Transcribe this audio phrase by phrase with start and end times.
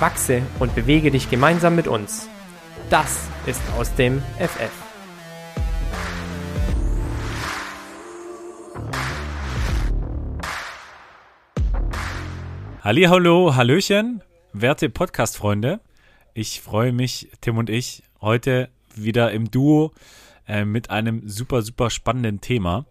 [0.00, 2.28] Wachse und bewege dich gemeinsam mit uns.
[2.88, 4.70] Das ist aus dem FF.
[12.82, 14.22] Hallo, Hallöchen,
[14.52, 15.80] werte Podcast-Freunde.
[16.32, 19.92] Ich freue mich, Tim und ich, heute wieder im Duo
[20.48, 22.86] äh, mit einem super, super spannenden Thema.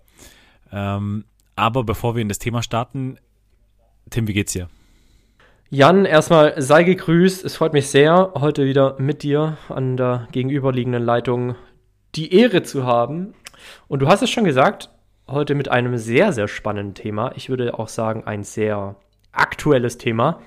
[0.72, 3.18] Ähm, aber bevor wir in das Thema starten,
[4.12, 4.70] Tim, wie geht's dir?
[5.72, 7.46] Jan, erstmal sei gegrüßt.
[7.46, 11.54] Es freut mich sehr, heute wieder mit dir an der gegenüberliegenden Leitung
[12.16, 13.36] die Ehre zu haben.
[13.88, 14.90] Und du hast es schon gesagt,
[15.28, 17.34] heute mit einem sehr, sehr spannenden Thema.
[17.36, 18.96] Ich würde auch sagen, ein sehr
[19.32, 20.42] aktuelles Thema.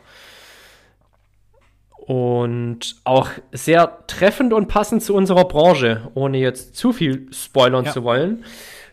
[1.99, 7.93] Und auch sehr treffend und passend zu unserer Branche, ohne jetzt zu viel spoilern ja.
[7.93, 8.45] zu wollen.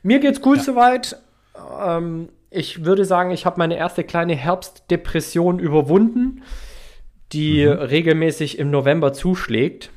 [0.03, 0.63] Mir geht's gut ja.
[0.63, 1.17] soweit.
[1.81, 6.43] Ähm, ich würde sagen, ich habe meine erste kleine Herbstdepression überwunden,
[7.31, 7.73] die mhm.
[7.73, 9.91] regelmäßig im November zuschlägt.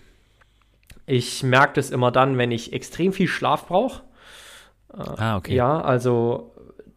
[1.06, 4.02] Ich merke das immer dann, wenn ich extrem viel Schlaf brauche.
[4.88, 5.54] Ah, okay.
[5.54, 6.52] Ja, also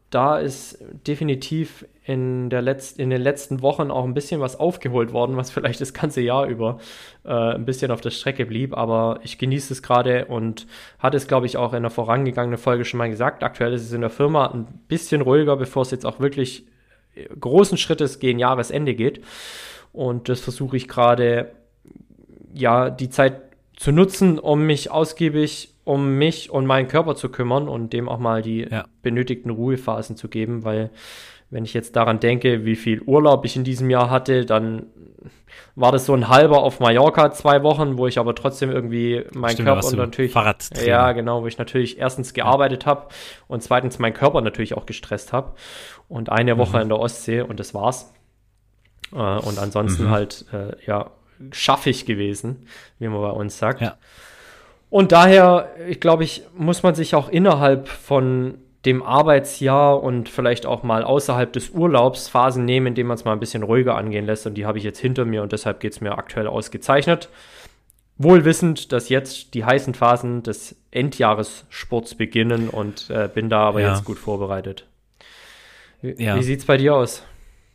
[0.09, 5.11] da ist definitiv in, der Letz in den letzten Wochen auch ein bisschen was aufgeholt
[5.11, 6.79] worden, was vielleicht das ganze Jahr über
[7.23, 8.77] äh, ein bisschen auf der Strecke blieb.
[8.77, 10.67] Aber ich genieße es gerade und
[10.99, 13.43] hatte es, glaube ich, auch in der vorangegangenen Folge schon mal gesagt.
[13.43, 16.67] Aktuell ist es in der Firma ein bisschen ruhiger, bevor es jetzt auch wirklich
[17.15, 19.23] äh, großen Schrittes gegen Jahresende geht.
[19.91, 21.53] Und das versuche ich gerade,
[22.53, 23.41] ja, die Zeit
[23.75, 28.17] zu nutzen, um mich ausgiebig um mich und meinen Körper zu kümmern und dem auch
[28.17, 28.85] mal die ja.
[29.03, 30.89] benötigten Ruhephasen zu geben, weil
[31.49, 34.87] wenn ich jetzt daran denke, wie viel Urlaub ich in diesem Jahr hatte, dann
[35.75, 39.57] war das so ein halber auf Mallorca, zwei Wochen, wo ich aber trotzdem irgendwie meinen
[39.57, 40.31] Körper und natürlich.
[40.31, 40.87] Fahrradtrainer.
[40.87, 42.91] Ja, genau, wo ich natürlich erstens gearbeitet ja.
[42.91, 43.07] habe
[43.47, 45.53] und zweitens meinen Körper natürlich auch gestresst habe.
[46.07, 46.83] Und eine Woche mhm.
[46.83, 48.13] in der Ostsee und das war's.
[49.11, 50.09] Äh, und ansonsten mhm.
[50.11, 51.11] halt, äh, ja,
[51.51, 52.67] schaffig gewesen,
[52.99, 53.81] wie man bei uns sagt.
[53.81, 53.97] Ja.
[54.89, 60.65] Und daher, ich glaube ich, muss man sich auch innerhalb von dem Arbeitsjahr und vielleicht
[60.65, 63.95] auch mal außerhalb des Urlaubs Phasen nehmen, in denen man es mal ein bisschen ruhiger
[63.95, 64.45] angehen lässt.
[64.45, 67.29] Und die habe ich jetzt hinter mir und deshalb geht es mir aktuell ausgezeichnet.
[68.17, 73.81] Wohl wissend, dass jetzt die heißen Phasen des Endjahressports beginnen und äh, bin da aber
[73.81, 73.93] ja.
[73.93, 74.85] jetzt gut vorbereitet.
[76.01, 76.35] Wie, ja.
[76.37, 77.23] wie sieht es bei dir aus?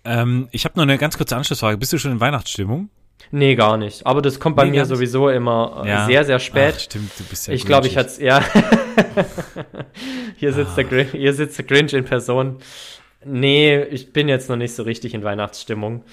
[0.04, 1.76] Ähm, ich habe noch eine ganz kurze Anschlussfrage.
[1.76, 2.88] Bist du schon in Weihnachtsstimmung?
[3.30, 4.06] Nee, gar nicht.
[4.06, 6.06] Aber das kommt bei nee, mir sowieso immer äh, ja.
[6.06, 6.74] sehr, sehr spät.
[6.76, 8.42] Ach, stimmt, du bist ja Ich glaube, ich hatte es, ja.
[10.36, 10.82] hier, sitzt ah.
[10.82, 12.58] der, hier sitzt der Grinch in Person.
[13.24, 16.04] Nee, ich bin jetzt noch nicht so richtig in Weihnachtsstimmung.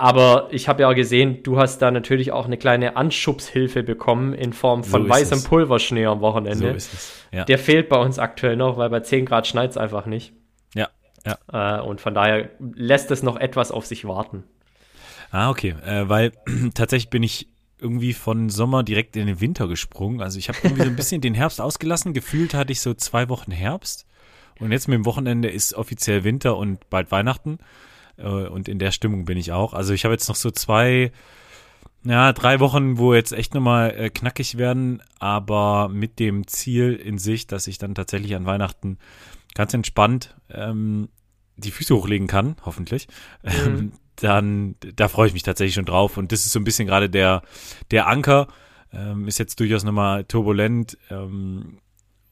[0.00, 4.32] Aber ich habe ja auch gesehen, du hast da natürlich auch eine kleine Anschubshilfe bekommen
[4.32, 5.44] in Form von so weißem es.
[5.44, 6.70] Pulverschnee am Wochenende.
[6.70, 7.26] So ist es.
[7.32, 7.44] Ja.
[7.44, 10.32] Der fehlt bei uns aktuell noch, weil bei 10 Grad schneit es einfach nicht.
[10.74, 10.88] Ja,
[11.26, 11.80] ja.
[11.80, 14.44] Äh, und von daher lässt es noch etwas auf sich warten.
[15.30, 15.74] Ah, okay.
[15.84, 16.32] Äh, weil
[16.74, 17.48] tatsächlich bin ich
[17.78, 20.20] irgendwie von Sommer direkt in den Winter gesprungen.
[20.20, 22.12] Also ich habe irgendwie so ein bisschen den Herbst ausgelassen.
[22.12, 24.06] Gefühlt hatte ich so zwei Wochen Herbst.
[24.58, 27.58] Und jetzt mit dem Wochenende ist offiziell Winter und bald Weihnachten.
[28.18, 29.72] Äh, und in der Stimmung bin ich auch.
[29.72, 31.12] Also ich habe jetzt noch so zwei,
[32.04, 37.18] ja, drei Wochen, wo jetzt echt nochmal äh, knackig werden, aber mit dem Ziel in
[37.18, 38.98] sich, dass ich dann tatsächlich an Weihnachten
[39.54, 41.08] ganz entspannt ähm,
[41.56, 43.08] die Füße hochlegen kann, hoffentlich.
[43.42, 43.50] Mhm.
[43.66, 43.92] Ähm,
[44.22, 46.16] dann da freue ich mich tatsächlich schon drauf.
[46.16, 47.42] Und das ist so ein bisschen gerade der,
[47.90, 48.48] der Anker.
[48.92, 50.98] Ähm, ist jetzt durchaus nochmal turbulent.
[51.10, 51.78] Ähm,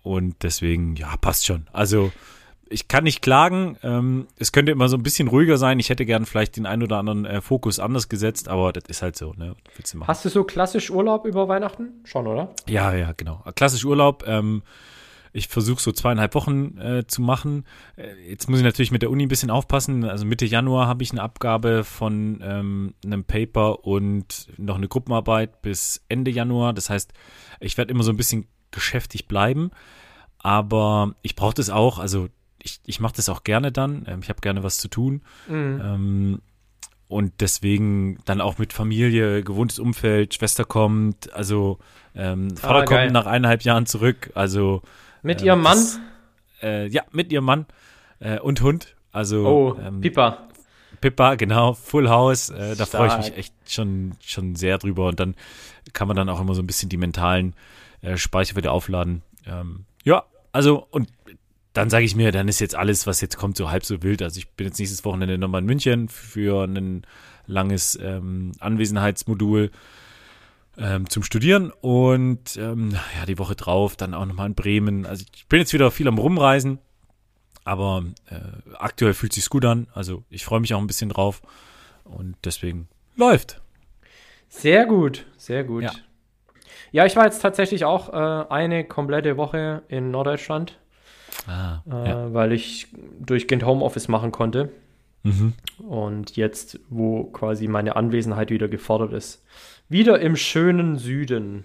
[0.03, 1.69] und deswegen, ja, passt schon.
[1.73, 2.11] Also
[2.71, 3.77] ich kann nicht klagen.
[3.83, 5.79] Ähm, es könnte immer so ein bisschen ruhiger sein.
[5.79, 9.03] Ich hätte gern vielleicht den einen oder anderen äh, Fokus anders gesetzt, aber das ist
[9.03, 9.33] halt so.
[9.35, 9.55] Ne?
[9.77, 12.01] Du Hast du so klassisch Urlaub über Weihnachten?
[12.05, 12.55] Schon, oder?
[12.69, 13.43] Ja, ja, genau.
[13.55, 14.25] Klassisch Urlaub.
[14.27, 14.63] Ähm,
[15.33, 17.65] ich versuche so zweieinhalb Wochen äh, zu machen.
[17.97, 20.05] Äh, jetzt muss ich natürlich mit der Uni ein bisschen aufpassen.
[20.05, 25.63] Also Mitte Januar habe ich eine Abgabe von ähm, einem Paper und noch eine Gruppenarbeit
[25.63, 26.73] bis Ende Januar.
[26.73, 27.13] Das heißt,
[27.61, 29.71] ich werde immer so ein bisschen geschäftig bleiben.
[30.39, 31.99] Aber ich brauche das auch.
[31.99, 32.29] Also
[32.63, 34.05] ich, ich mache das auch gerne dann.
[34.07, 35.23] Ähm, ich habe gerne was zu tun.
[35.49, 35.81] Mhm.
[35.83, 36.43] Ähm,
[37.09, 41.79] und deswegen dann auch mit Familie, gewohntes Umfeld, Schwester kommt, also
[42.15, 44.31] ähm, Vater ah, kommt nach eineinhalb Jahren zurück.
[44.35, 44.83] Also
[45.29, 45.79] mit äh, ihrem Mann?
[46.63, 47.67] äh, ja, mit ihrem Mann
[48.21, 48.97] äh, und Hund.
[49.13, 50.49] Also oh, ähm, Pipa.
[51.01, 52.51] Pippa, genau, Full House.
[52.51, 55.07] Äh, da freue ich mich echt schon, schon sehr drüber.
[55.07, 55.35] Und dann
[55.93, 57.55] kann man dann auch immer so ein bisschen die mentalen
[58.01, 59.23] äh, Speicher wieder aufladen.
[59.47, 61.09] Ähm, ja, also und
[61.73, 64.23] dann sage ich mir, dann ist jetzt alles, was jetzt kommt, so halb so wild.
[64.23, 67.03] Also ich bin jetzt nächstes Wochenende nochmal in München für ein
[67.47, 69.71] langes ähm, Anwesenheitsmodul
[70.79, 75.07] ähm, zum Studieren und ähm, ja, die Woche drauf dann auch nochmal in Bremen.
[75.07, 76.79] Also ich bin jetzt wieder viel am Rumreisen,
[77.65, 79.89] aber äh, aktuell fühlt sich gut an.
[79.93, 81.43] Also ich freue mich auch ein bisschen drauf
[82.05, 83.61] und deswegen läuft.
[84.49, 85.83] Sehr gut, sehr gut.
[85.83, 85.93] Ja,
[86.93, 90.79] ja ich war jetzt tatsächlich auch äh, eine komplette Woche in Norddeutschland,
[91.47, 92.33] ah, äh, ja.
[92.33, 92.87] weil ich
[93.21, 94.71] durchgehend Homeoffice machen konnte.
[95.25, 95.55] Mhm.
[95.79, 99.45] Und jetzt, wo quasi meine Anwesenheit wieder gefordert ist,
[99.89, 101.65] wieder im schönen Süden.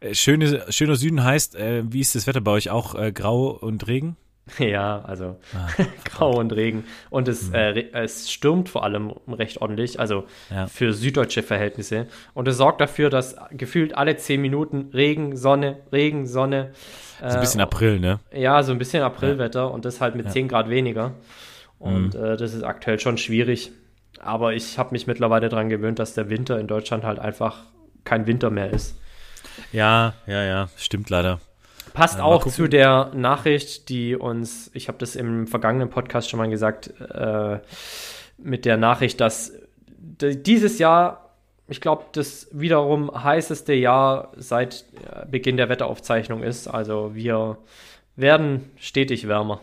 [0.00, 2.70] Äh, schöne, schöner Süden heißt, äh, wie ist das Wetter bei euch?
[2.70, 4.16] Auch äh, grau und Regen?
[4.58, 5.68] Ja, also ah,
[6.04, 6.84] grau und Regen.
[7.10, 7.54] Und es, mhm.
[7.54, 10.66] äh, es stürmt vor allem recht ordentlich, also ja.
[10.68, 12.06] für süddeutsche Verhältnisse.
[12.32, 16.72] Und es sorgt dafür, dass gefühlt alle zehn Minuten Regen, Sonne, Regen, Sonne.
[17.20, 18.20] Äh, so ein bisschen April, ne?
[18.32, 19.66] Ja, so ein bisschen Aprilwetter ja.
[19.66, 20.32] und das halt mit ja.
[20.32, 21.14] 10 Grad weniger.
[21.78, 22.24] Und mhm.
[22.24, 23.72] äh, das ist aktuell schon schwierig.
[24.20, 27.64] Aber ich habe mich mittlerweile daran gewöhnt, dass der Winter in Deutschland halt einfach
[28.04, 28.96] kein Winter mehr ist.
[29.72, 31.40] Ja, ja, ja, stimmt leider.
[31.92, 36.38] Passt äh, auch zu der Nachricht, die uns, ich habe das im vergangenen Podcast schon
[36.38, 37.58] mal gesagt, äh,
[38.38, 39.52] mit der Nachricht, dass
[39.98, 41.30] dieses Jahr,
[41.68, 46.68] ich glaube, das wiederum heißeste Jahr seit äh, Beginn der Wetteraufzeichnung ist.
[46.68, 47.58] Also wir
[48.14, 49.60] werden stetig wärmer.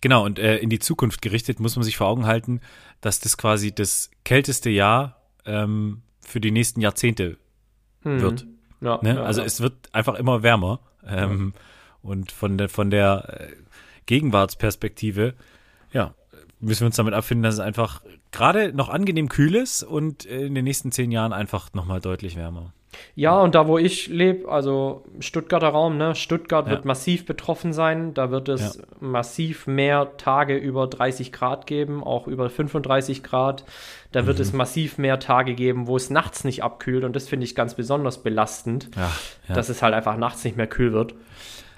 [0.00, 2.60] Genau, und äh, in die Zukunft gerichtet muss man sich vor Augen halten,
[3.00, 7.38] dass das quasi das kälteste Jahr ähm, für die nächsten Jahrzehnte
[8.02, 8.20] hm.
[8.20, 8.46] wird.
[8.80, 9.16] Ja, ne?
[9.16, 9.46] ja, also ja.
[9.46, 10.80] es wird einfach immer wärmer.
[11.06, 11.54] Ähm,
[12.02, 13.52] und von der, von der äh,
[14.06, 15.34] Gegenwartsperspektive,
[15.92, 16.14] ja,
[16.60, 20.54] müssen wir uns damit abfinden, dass es einfach gerade noch angenehm kühl ist und in
[20.54, 22.72] den nächsten zehn Jahren einfach nochmal deutlich wärmer.
[23.14, 26.14] Ja, und da, wo ich lebe, also Stuttgarter Raum, ne?
[26.14, 26.72] Stuttgart ja.
[26.72, 28.14] wird massiv betroffen sein.
[28.14, 28.84] Da wird es ja.
[29.00, 33.64] massiv mehr Tage über 30 Grad geben, auch über 35 Grad.
[34.12, 34.42] Da wird mhm.
[34.42, 37.04] es massiv mehr Tage geben, wo es nachts nicht abkühlt.
[37.04, 39.10] Und das finde ich ganz besonders belastend, ja,
[39.54, 41.14] dass es halt einfach nachts nicht mehr kühl wird.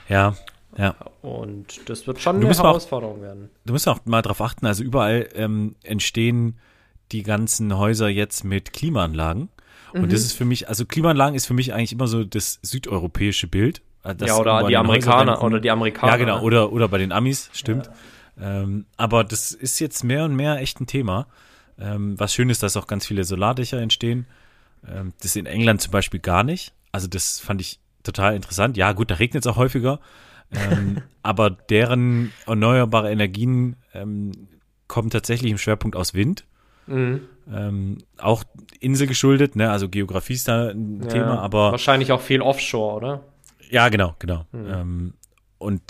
[0.09, 0.35] Ja,
[0.77, 0.95] ja.
[1.23, 3.51] Und das wird schon du eine Herausforderung auch, werden.
[3.67, 6.59] Du musst auch mal darauf achten, also überall ähm, entstehen
[7.13, 9.49] die ganzen Häuser jetzt mit Klimaanlagen.
[9.93, 10.09] Und mhm.
[10.09, 13.83] das ist für mich, also Klimaanlagen ist für mich eigentlich immer so das südeuropäische Bild.
[14.05, 16.13] Äh, ja, oder die Amerikaner, oder die Amerikaner.
[16.13, 17.91] Ja, genau, oder, oder bei den Amis, stimmt.
[18.41, 18.63] Ja.
[18.63, 21.27] Ähm, aber das ist jetzt mehr und mehr echt ein Thema.
[21.79, 24.27] Ähm, was schön ist, dass auch ganz viele Solardächer entstehen.
[24.89, 26.73] Ähm, das in England zum Beispiel gar nicht.
[26.93, 28.77] Also das fand ich total interessant.
[28.77, 30.01] Ja, gut, da regnet es auch häufiger.
[30.53, 34.33] ähm, aber deren erneuerbare Energien ähm,
[34.89, 36.45] kommen tatsächlich im Schwerpunkt aus Wind.
[36.87, 37.23] Mhm.
[37.53, 38.45] Ähm, auch
[38.79, 39.71] Insel geschuldet, ne?
[39.71, 41.73] Also Geografie ist da ein ja, Thema, aber.
[41.73, 43.25] Wahrscheinlich auch viel Offshore, oder?
[43.71, 44.47] Ja, genau, genau.
[44.53, 44.73] Mhm.
[44.73, 45.15] Ähm,
[45.59, 45.83] und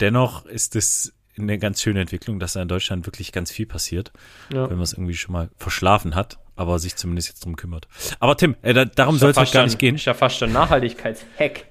[0.00, 4.12] dennoch ist es eine ganz schöne Entwicklung, dass da in Deutschland wirklich ganz viel passiert,
[4.52, 4.68] ja.
[4.68, 7.88] wenn man es irgendwie schon mal verschlafen hat, aber sich zumindest jetzt drum kümmert.
[8.18, 9.94] Aber Tim, äh, da, darum soll es halt gar nicht gehen.
[9.94, 11.64] Ist ja fast schon Nachhaltigkeitshack.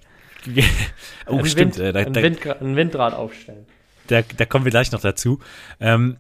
[1.28, 1.78] oh, ein stimmt.
[1.78, 3.66] Wind, äh, da, ein, Wind, ein Windrad aufstellen.
[4.08, 5.40] Da, da kommen wir gleich noch dazu.
[5.80, 6.18] Ähm,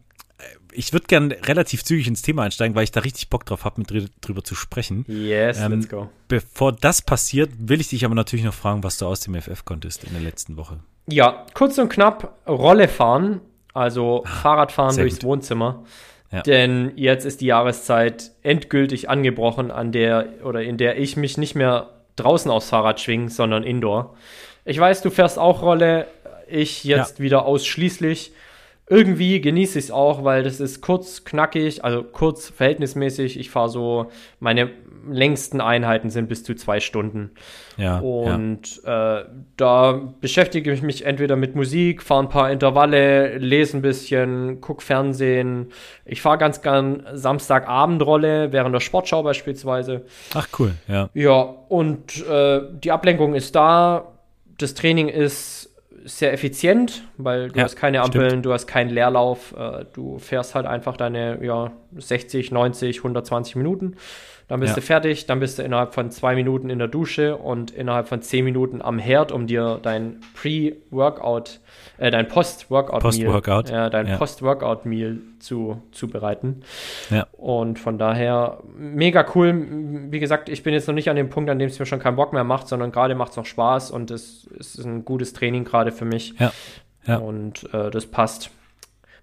[0.71, 3.81] ich würde gern relativ zügig ins Thema einsteigen, weil ich da richtig Bock drauf habe,
[3.81, 5.05] mit drüber zu sprechen.
[5.07, 6.09] Yes, ähm, let's go.
[6.27, 9.65] Bevor das passiert, will ich dich aber natürlich noch fragen, was du aus dem FF
[9.65, 10.79] konntest in der letzten Woche.
[11.07, 13.41] Ja, kurz und knapp Rolle fahren,
[13.73, 15.23] also ah, Fahrradfahren durchs gut.
[15.23, 15.83] Wohnzimmer.
[16.31, 16.43] Ja.
[16.43, 21.55] Denn jetzt ist die Jahreszeit endgültig angebrochen, an der oder in der ich mich nicht
[21.55, 24.15] mehr draußen aufs Fahrrad schwinge, sondern indoor.
[24.65, 26.07] Ich weiß, du fährst auch Rolle,
[26.47, 27.23] ich jetzt ja.
[27.23, 28.31] wieder ausschließlich
[28.89, 33.39] irgendwie genieße ich es auch, weil das ist kurz, knackig, also kurz verhältnismäßig.
[33.39, 34.71] Ich fahre so, meine
[35.07, 37.31] längsten Einheiten sind bis zu zwei Stunden.
[37.77, 37.99] Ja.
[37.99, 39.19] Und ja.
[39.19, 39.25] Äh,
[39.57, 44.83] da beschäftige ich mich entweder mit Musik, fahre ein paar Intervalle, lese ein bisschen, gucke
[44.83, 45.67] Fernsehen.
[46.05, 50.05] Ich fahre ganz gern Samstagabendrolle während der Sportschau beispielsweise.
[50.33, 51.09] Ach cool, ja.
[51.13, 54.13] Ja, und äh, die Ablenkung ist da.
[54.57, 55.68] Das Training ist
[56.05, 58.45] sehr effizient, weil du ja, hast keine Ampeln, stimmt.
[58.45, 63.95] du hast keinen Leerlauf, äh, du fährst halt einfach deine ja, 60, 90, 120 Minuten.
[64.49, 64.75] Dann bist ja.
[64.75, 68.23] du fertig, dann bist du innerhalb von zwei Minuten in der Dusche und innerhalb von
[68.23, 71.59] zehn Minuten am Herd, um dir dein Pre-Workout,
[71.99, 74.17] äh, dein Post-Workout-Meal, Post ja, dein ja.
[74.17, 76.63] Post-Workout-Meal zu, zubereiten.
[77.11, 77.27] Ja.
[77.33, 79.67] Und von daher mega cool.
[80.09, 81.99] Wie gesagt, ich bin jetzt noch nicht an dem Punkt, an dem es mir schon
[81.99, 85.33] keinen Bock mehr macht, sondern gerade macht es noch Spaß und es ist ein gutes
[85.33, 86.33] Training gerade für mich.
[86.39, 86.51] Ja.
[87.05, 87.17] ja.
[87.17, 88.49] Und äh, das passt.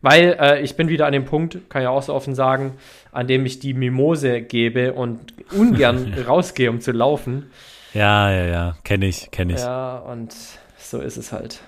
[0.03, 2.75] Weil äh, ich bin wieder an dem Punkt, kann ich auch so offen sagen,
[3.13, 7.51] an dem ich die Mimose gebe und ungern rausgehe, um zu laufen.
[7.95, 9.61] Ja, ja, ja, kenne ich, kenne ich.
[9.61, 10.35] Ja, und
[10.79, 11.61] so ist es halt.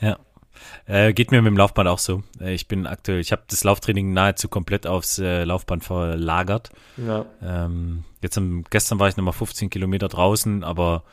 [0.00, 0.18] Ja.
[0.86, 2.22] Äh, geht mir mit dem Laufband auch so.
[2.40, 6.70] Äh, ich bin aktuell, ich habe das Lauftraining nahezu komplett aufs äh, Laufband verlagert.
[6.96, 7.26] Ja.
[7.42, 11.04] Ähm, jetzt am, gestern war ich nochmal 15 Kilometer draußen, aber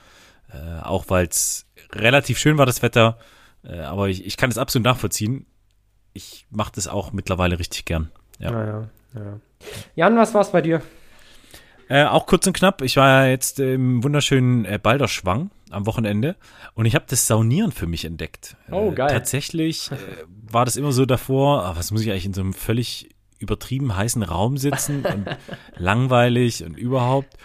[0.52, 3.18] äh, auch weil es relativ schön war, das Wetter.
[3.64, 5.46] Äh, aber ich, ich kann es absolut nachvollziehen.
[6.18, 8.10] Ich mache das auch mittlerweile richtig gern.
[8.40, 8.52] Ja.
[8.52, 9.40] Ja, ja, ja.
[9.96, 10.82] Jan, was war's bei dir?
[11.90, 12.82] Äh, auch kurz und knapp.
[12.82, 16.38] Ich war ja jetzt im wunderschönen äh, Balderschwang am Wochenende
[16.74, 18.56] und ich habe das Saunieren für mich entdeckt.
[18.72, 19.10] Oh, Äh, geil.
[19.10, 19.96] tatsächlich äh,
[20.50, 23.96] war das immer so davor, ah, was muss ich eigentlich in so einem völlig übertrieben
[23.96, 25.26] heißen Raum sitzen und
[25.78, 27.36] langweilig und überhaupt.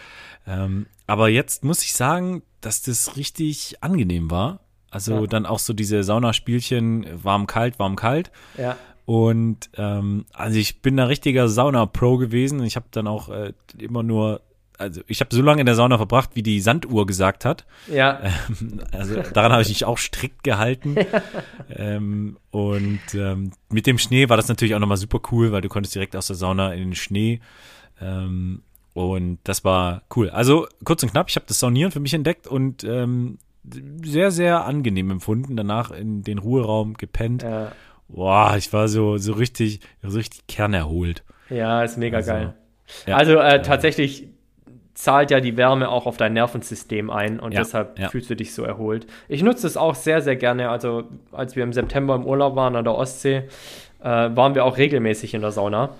[0.47, 4.61] Ähm, aber jetzt muss ich sagen, dass das richtig angenehm war.
[4.91, 5.27] Also Ja.
[5.27, 8.31] dann auch so diese Saunaspielchen, warm, kalt, warm, kalt.
[8.59, 8.77] Ja.
[9.07, 12.63] Und ähm, also ich bin ein richtiger Sauna-Pro gewesen.
[12.63, 14.41] Ich habe dann auch äh, immer nur,
[14.79, 17.67] also ich habe so lange in der Sauna verbracht, wie die Sanduhr gesagt hat.
[17.93, 18.21] Ja.
[18.93, 20.97] Also daran habe ich mich auch strikt gehalten.
[21.75, 25.69] ähm, und ähm, mit dem Schnee war das natürlich auch nochmal super cool, weil du
[25.69, 27.41] konntest direkt aus der Sauna in den Schnee.
[28.01, 28.63] Ähm,
[28.95, 30.31] und das war cool.
[30.31, 34.65] Also kurz und knapp, ich habe das Saunieren für mich entdeckt und ähm, sehr, sehr
[34.65, 35.57] angenehm empfunden.
[35.57, 37.43] Danach in den Ruheraum gepennt.
[37.43, 37.73] ja.
[38.13, 41.23] Boah, ich war so, so richtig, so richtig kernerholt.
[41.49, 42.55] Ja, ist mega Also, geil.
[43.07, 43.17] ja.
[43.17, 44.27] also äh, tatsächlich
[44.95, 48.09] zahlt ja die Wärme auch auf dein Nervensystem ein und Ja, deshalb ja.
[48.09, 49.07] fühlst du dich so erholt.
[49.29, 50.71] Ich nutze es auch sehr, sehr gerne.
[50.71, 53.45] Also als wir im September im Urlaub waren an der Ostsee,
[54.01, 55.91] äh, waren wir auch regelmäßig in der Sauna.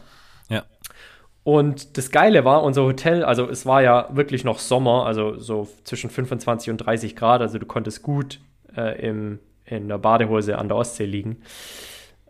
[1.43, 5.69] Und das Geile war, unser Hotel, also es war ja wirklich noch Sommer, also so
[5.85, 8.41] zwischen 25 und 30 Grad, also du konntest gut
[8.77, 11.39] äh, im, in der Badehose an der Ostsee liegen.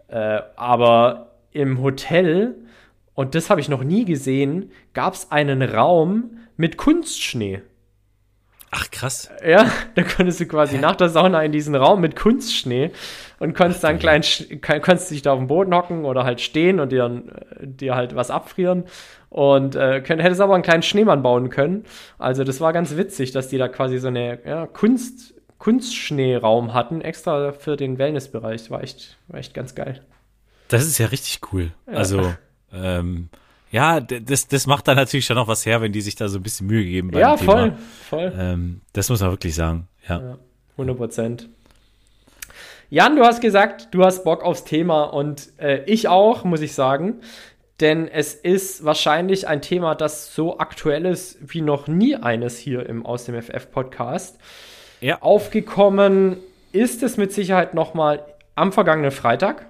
[0.08, 2.54] Äh, aber im Hotel,
[3.14, 7.62] und das habe ich noch nie gesehen, gab es einen Raum mit Kunstschnee.
[8.70, 9.30] Ach, krass.
[9.44, 12.92] Ja, da konntest du quasi nach der Sauna in diesen Raum mit Kunstschnee
[13.40, 14.22] und konntest dann klein,
[14.60, 17.22] konntest dich da auf den Boden hocken oder halt stehen und dir,
[17.60, 18.84] dir halt was abfrieren
[19.30, 21.84] und äh, könnt, hättest aber einen kleinen Schneemann bauen können.
[22.18, 27.00] Also das war ganz witzig, dass die da quasi so eine ja, Kunst, Kunstschneeraum hatten,
[27.00, 28.70] extra für den Wellnessbereich.
[28.70, 30.02] War echt, war echt ganz geil.
[30.68, 31.72] Das ist ja richtig cool.
[31.86, 32.34] Also,
[32.72, 33.30] ähm,
[33.72, 36.38] ja, das, das macht dann natürlich schon noch was her, wenn die sich da so
[36.38, 37.52] ein bisschen Mühe geben beim ja, Thema.
[37.52, 37.72] voll,
[38.08, 38.32] voll.
[38.36, 39.88] Ähm, das muss man wirklich sagen.
[40.08, 40.20] Ja.
[40.20, 40.38] Ja,
[40.76, 41.48] 100 Prozent.
[42.92, 46.74] Jan, du hast gesagt, du hast Bock aufs Thema und äh, ich auch, muss ich
[46.74, 47.20] sagen.
[47.78, 52.84] Denn es ist wahrscheinlich ein Thema, das so aktuell ist wie noch nie eines hier
[52.88, 54.40] im Aus dem FF-Podcast.
[55.00, 55.22] Ja.
[55.22, 56.38] Aufgekommen
[56.72, 58.24] ist es mit Sicherheit nochmal
[58.56, 59.66] am vergangenen Freitag.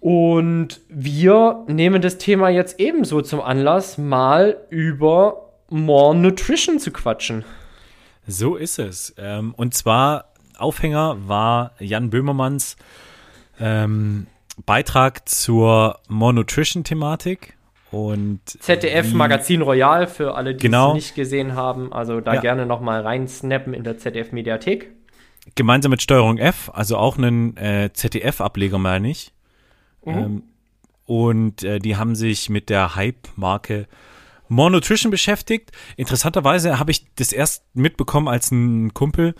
[0.00, 7.44] Und wir nehmen das Thema jetzt ebenso zum Anlass, mal über More Nutrition zu quatschen.
[8.26, 9.14] So ist es.
[9.18, 12.76] Ähm, und zwar Aufhänger war Jan Böhmermanns
[13.60, 14.26] ähm,
[14.66, 17.56] Beitrag zur More Nutrition-Thematik.
[17.90, 20.90] Und ZDF wie- Magazin Royal für alle, die Genau.
[20.90, 21.92] es nicht gesehen haben.
[21.92, 22.40] Also da Ja.
[22.40, 24.90] gerne nochmal reinsnappen in der ZDF Mediathek.
[25.56, 29.32] gemeinsam mit Steuerung F, also auch einen äh, ZDF-Ableger, meine ich.
[30.06, 30.44] Ähm,
[31.04, 33.86] und äh, die haben sich mit der Hype-Marke
[34.48, 35.70] More Nutrition beschäftigt.
[35.96, 39.34] Interessanterweise habe ich das erst mitbekommen als ein Kumpel.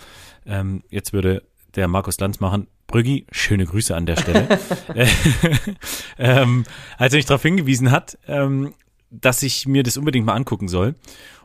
[0.47, 1.43] Ähm, jetzt würde
[1.75, 2.69] der Markus Lanz machen.
[2.87, 4.59] Brüggi, schöne Grüße an der Stelle.
[4.95, 5.07] Äh,
[6.19, 6.65] ähm,
[6.99, 8.75] als er mich darauf hingewiesen hat, ähm,
[9.11, 10.95] dass ich mir das unbedingt mal angucken soll.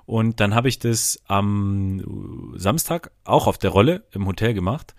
[0.06, 4.96] Und dann habe ich das am Samstag auch auf der Rolle im Hotel gemacht.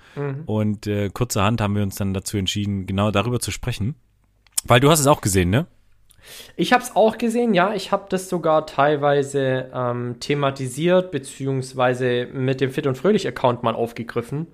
[0.46, 3.96] Und äh, kurzerhand haben wir uns dann dazu entschieden, genau darüber zu sprechen.
[4.62, 5.66] Weil du hast es auch gesehen, ne?
[6.56, 7.74] Ich habe es auch gesehen, ja.
[7.74, 14.48] Ich habe das sogar teilweise ähm, thematisiert, beziehungsweise mit dem Fit und Fröhlich-Account mal aufgegriffen.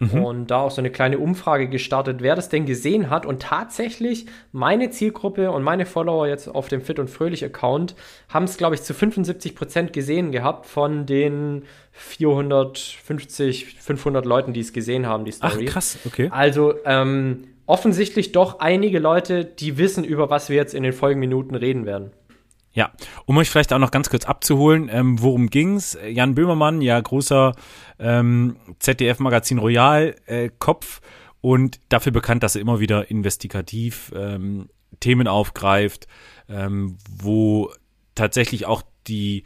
[0.00, 3.26] Und da auch so eine kleine Umfrage gestartet, wer das denn gesehen hat.
[3.26, 7.96] Und tatsächlich, meine Zielgruppe und meine Follower jetzt auf dem Fit und Fröhlich-Account
[8.28, 14.60] haben es, glaube ich, zu 75 Prozent gesehen gehabt von den 450, 500 Leuten, die
[14.60, 15.64] es gesehen haben, die Ach, Story.
[15.64, 16.28] krass, okay.
[16.30, 21.54] Also ähm, offensichtlich doch einige Leute, die wissen, über was wir jetzt in den Folgenminuten
[21.54, 22.12] reden werden.
[22.72, 22.92] Ja,
[23.26, 25.98] um euch vielleicht auch noch ganz kurz abzuholen, ähm, worum ging's?
[26.08, 27.54] Jan Böhmermann, ja großer
[27.98, 31.00] ähm, ZDF-Magazin Royal äh, Kopf
[31.40, 34.70] und dafür bekannt, dass er immer wieder investigativ ähm,
[35.00, 36.06] Themen aufgreift,
[36.48, 37.70] ähm, wo
[38.14, 39.44] tatsächlich auch die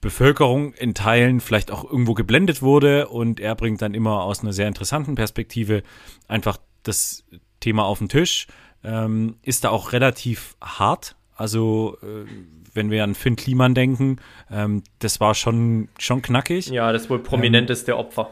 [0.00, 4.52] Bevölkerung in Teilen vielleicht auch irgendwo geblendet wurde und er bringt dann immer aus einer
[4.52, 5.82] sehr interessanten Perspektive
[6.26, 7.24] einfach das
[7.62, 8.46] Thema auf den Tisch.
[8.84, 11.16] Ähm, ist da auch relativ hart.
[11.36, 12.26] Also, äh,
[12.74, 14.18] wenn wir an Finn Kliman denken,
[14.50, 16.68] ähm, das war schon, schon knackig.
[16.68, 18.30] Ja, das wohl prominenteste ähm, Opfer.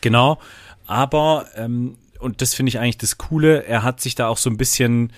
[0.00, 0.38] Genau.
[0.86, 4.50] Aber, ähm, und das finde ich eigentlich das Coole, er hat sich da auch so
[4.50, 5.12] ein bisschen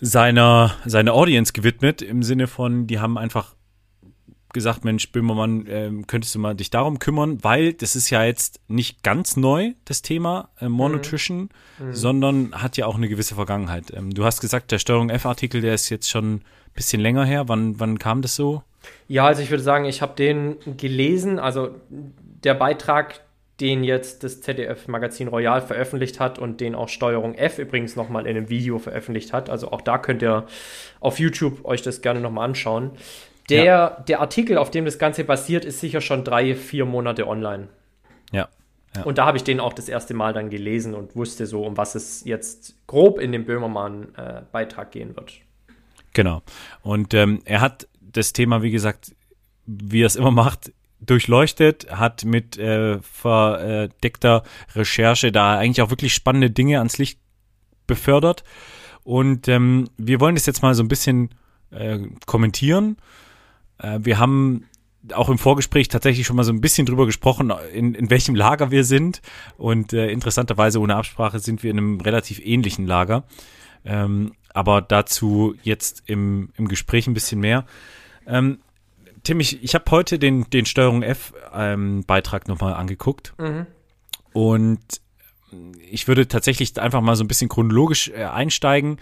[0.00, 3.54] seiner, seiner Audience gewidmet, im Sinne von, die haben einfach
[4.52, 8.60] gesagt, Mensch, Böhmermann, äh, könntest du mal dich darum kümmern, weil das ist ja jetzt
[8.68, 11.86] nicht ganz neu, das Thema äh, Monotrition, mhm.
[11.86, 11.94] mhm.
[11.94, 13.92] sondern hat ja auch eine gewisse Vergangenheit.
[13.94, 16.42] Ähm, du hast gesagt, der Steuerung F-Artikel, der ist jetzt schon ein
[16.74, 17.48] bisschen länger her.
[17.48, 18.62] Wann, wann kam das so?
[19.08, 23.20] Ja, also ich würde sagen, ich habe den gelesen, also der Beitrag,
[23.60, 28.36] den jetzt das ZDF-Magazin Royal veröffentlicht hat und den auch Steuerung F übrigens nochmal in
[28.36, 29.50] einem Video veröffentlicht hat.
[29.50, 30.46] Also auch da könnt ihr
[31.00, 32.92] auf YouTube euch das gerne nochmal anschauen.
[33.48, 33.90] Der, ja.
[34.08, 37.68] der Artikel, auf dem das Ganze basiert, ist sicher schon drei, vier Monate online.
[38.30, 38.48] Ja.
[38.94, 39.02] ja.
[39.02, 41.76] Und da habe ich den auch das erste Mal dann gelesen und wusste so, um
[41.76, 45.32] was es jetzt grob in dem Böhmermann-Beitrag äh, gehen wird.
[46.12, 46.42] Genau.
[46.82, 49.14] Und ähm, er hat das Thema, wie gesagt,
[49.66, 54.44] wie er es immer macht, durchleuchtet, hat mit äh, verdeckter
[54.74, 57.18] Recherche da eigentlich auch wirklich spannende Dinge ans Licht
[57.86, 58.44] befördert.
[59.02, 61.30] Und ähm, wir wollen das jetzt mal so ein bisschen
[61.70, 62.98] äh, kommentieren
[63.82, 64.64] wir haben
[65.14, 68.70] auch im Vorgespräch tatsächlich schon mal so ein bisschen drüber gesprochen, in, in welchem Lager
[68.70, 69.20] wir sind.
[69.56, 73.24] Und äh, interessanterweise ohne Absprache sind wir in einem relativ ähnlichen Lager.
[73.84, 77.66] Ähm, aber dazu jetzt im, im Gespräch ein bisschen mehr.
[78.26, 78.60] Ähm,
[79.24, 83.34] Tim, ich, ich habe heute den, den Steuerung F-Beitrag ähm, nochmal angeguckt.
[83.38, 83.66] Mhm.
[84.32, 84.80] Und
[85.90, 88.98] ich würde tatsächlich einfach mal so ein bisschen chronologisch äh, einsteigen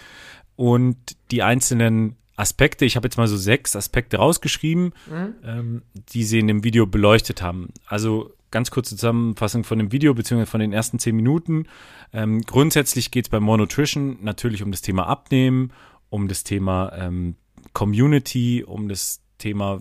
[0.56, 0.96] und
[1.30, 5.34] die einzelnen Aspekte, ich habe jetzt mal so sechs Aspekte rausgeschrieben, mhm.
[5.44, 5.82] ähm,
[6.12, 7.68] die sie in dem Video beleuchtet haben.
[7.86, 11.66] Also ganz kurze Zusammenfassung von dem Video, beziehungsweise von den ersten zehn Minuten.
[12.12, 15.72] Ähm, grundsätzlich geht es bei Monotrition natürlich um das Thema Abnehmen,
[16.08, 17.36] um das Thema ähm,
[17.72, 19.80] Community, um das Thema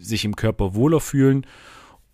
[0.00, 1.46] sich im Körper wohler fühlen.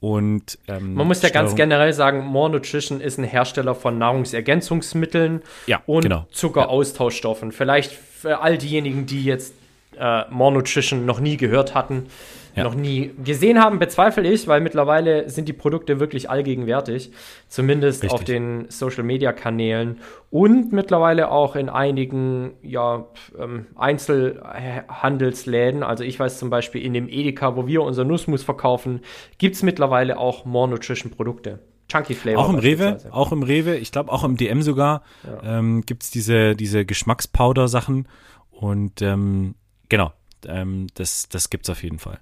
[0.01, 5.41] Und, ähm, Man muss ja ganz generell sagen, More Nutrition ist ein Hersteller von Nahrungsergänzungsmitteln
[5.67, 6.27] ja, und genau.
[6.31, 7.53] Zuckeraustauschstoffen.
[7.53, 9.55] Vielleicht für all diejenigen, die jetzt
[9.99, 12.07] äh, More Nutrition noch nie gehört hatten,
[12.55, 12.65] ja.
[12.65, 17.11] noch nie gesehen haben, bezweifle ich, weil mittlerweile sind die Produkte wirklich allgegenwärtig,
[17.49, 18.15] zumindest Richtig.
[18.15, 19.99] auf den Social Media Kanälen
[20.31, 23.07] und mittlerweile auch in einigen ja,
[23.39, 25.83] ähm, Einzelhandelsläden.
[25.83, 29.01] Also ich weiß zum Beispiel in dem Edeka, wo wir unser Nussmus verkaufen,
[29.39, 31.61] gibt es mittlerweile auch More Nutrition Produkte.
[31.89, 32.45] Chunky Flavor.
[32.45, 35.59] Auch im Rewe, auch im Rewe, ich glaube auch im DM sogar, ja.
[35.59, 38.09] ähm, gibt es diese, diese Geschmackspowder-Sachen.
[38.51, 39.55] Und ähm,
[39.95, 40.13] Genau,
[40.49, 42.19] ähm, das, das es auf jeden Fall.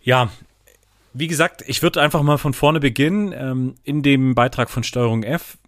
[0.00, 0.30] Ja,
[1.12, 3.34] wie gesagt, ich würde einfach mal von vorne beginnen.
[3.36, 5.58] Ähm, in dem Beitrag von Steuerung F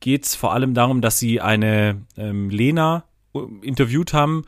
[0.00, 4.46] geht es vor allem darum, dass sie eine ähm, Lena äh, interviewt haben,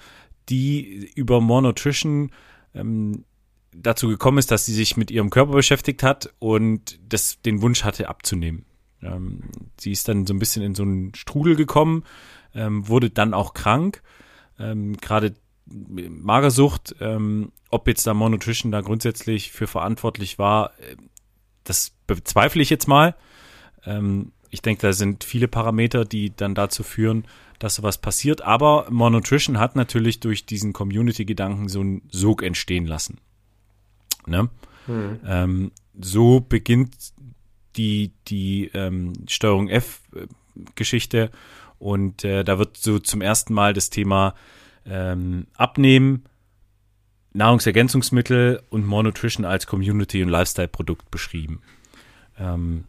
[0.49, 2.31] die über More Nutrition
[2.75, 3.27] ähm,
[3.75, 7.85] dazu gekommen ist, dass sie sich mit ihrem Körper beschäftigt hat und das, den Wunsch
[7.85, 8.65] hatte abzunehmen.
[9.03, 9.43] Ähm,
[9.79, 12.05] sie ist dann so ein bisschen in so einen Strudel gekommen,
[12.55, 14.03] ähm, wurde dann auch krank.
[14.59, 15.35] Ähm, Gerade
[15.71, 20.97] Magersucht, ähm, ob jetzt da Monotrition da grundsätzlich für verantwortlich war, äh,
[21.65, 23.15] das bezweifle ich jetzt mal.
[23.85, 27.25] Ähm, ich denke, da sind viele Parameter, die dann dazu führen,
[27.61, 28.43] dass sowas passiert.
[28.43, 33.19] Aber Monotrition hat natürlich durch diesen Community-Gedanken so einen Sog entstehen lassen.
[34.27, 34.49] Ne?
[34.87, 35.21] Hm.
[35.25, 36.97] Ähm, so beginnt
[37.77, 41.31] die, die ähm, Steuerung F-Geschichte
[41.79, 44.35] und äh, da wird so zum ersten Mal das Thema
[44.91, 46.25] ähm, Abnehmen,
[47.33, 51.63] Nahrungsergänzungsmittel und Monotrition als Community- und Lifestyle-Produkt beschrieben.
[52.39, 52.85] Ähm,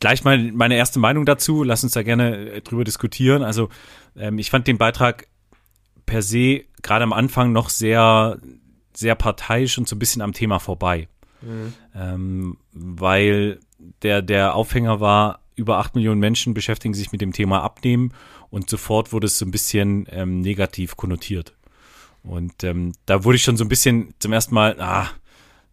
[0.00, 1.62] gleich mal meine erste Meinung dazu.
[1.62, 3.42] Lass uns da gerne äh, drüber diskutieren.
[3.42, 3.68] Also
[4.16, 5.28] ähm, ich fand den Beitrag
[6.06, 8.38] per se gerade am Anfang noch sehr,
[8.94, 11.08] sehr parteiisch und so ein bisschen am Thema vorbei.
[11.42, 11.74] Mhm.
[11.94, 13.60] Ähm, weil
[14.02, 18.12] der, der Aufhänger war, über acht Millionen Menschen beschäftigen sich mit dem Thema Abnehmen
[18.50, 21.54] und sofort wurde es so ein bisschen ähm, negativ konnotiert.
[22.22, 25.08] Und ähm, da wurde ich schon so ein bisschen zum ersten Mal, ah,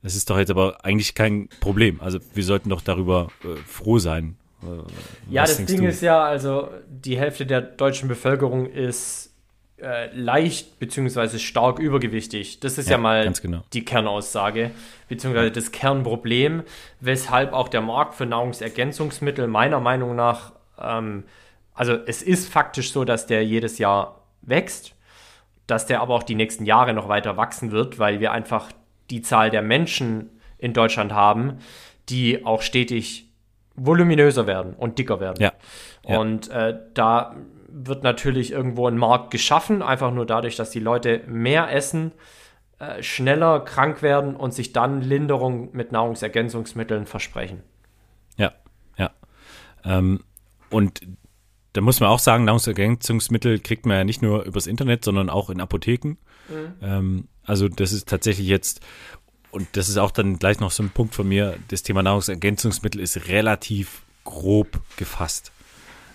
[0.04, 2.00] das ist doch jetzt aber eigentlich kein Problem.
[2.00, 4.38] Also wir sollten doch darüber äh, froh sein.
[4.62, 4.68] Äh,
[5.32, 5.88] ja, das Ding du?
[5.88, 9.32] ist ja, also die Hälfte der deutschen Bevölkerung ist
[9.82, 12.60] äh, leicht beziehungsweise stark übergewichtig.
[12.60, 13.64] Das ist ja, ja mal genau.
[13.74, 14.72] die Kernaussage,
[15.10, 16.64] beziehungsweise das Kernproblem,
[17.02, 21.24] weshalb auch der Markt für Nahrungsergänzungsmittel meiner Meinung nach ähm,
[21.76, 24.96] also es ist faktisch so, dass der jedes Jahr wächst,
[25.68, 28.72] dass der aber auch die nächsten Jahre noch weiter wachsen wird, weil wir einfach
[29.10, 31.60] die Zahl der Menschen in Deutschland haben,
[32.10, 33.30] die auch stetig
[33.76, 35.42] voluminöser werden und dicker werden.
[35.42, 35.52] Ja.
[36.08, 36.18] ja.
[36.18, 37.36] Und äh, da
[37.68, 42.14] wird natürlich irgendwo ein Markt geschaffen, einfach nur dadurch, dass die Leute mehr essen,
[42.80, 47.64] äh, schneller krank werden und sich dann Linderung mit Nahrungsergänzungsmitteln versprechen.
[48.38, 48.54] Ja,
[48.98, 49.12] ja.
[49.84, 50.24] Ähm,
[50.70, 51.02] und
[51.76, 55.50] da muss man auch sagen, Nahrungsergänzungsmittel kriegt man ja nicht nur übers Internet, sondern auch
[55.50, 56.16] in Apotheken.
[56.48, 56.74] Mhm.
[56.82, 58.80] Ähm, also das ist tatsächlich jetzt,
[59.52, 63.02] und das ist auch dann gleich noch so ein Punkt von mir, das Thema Nahrungsergänzungsmittel
[63.02, 65.52] ist relativ grob gefasst.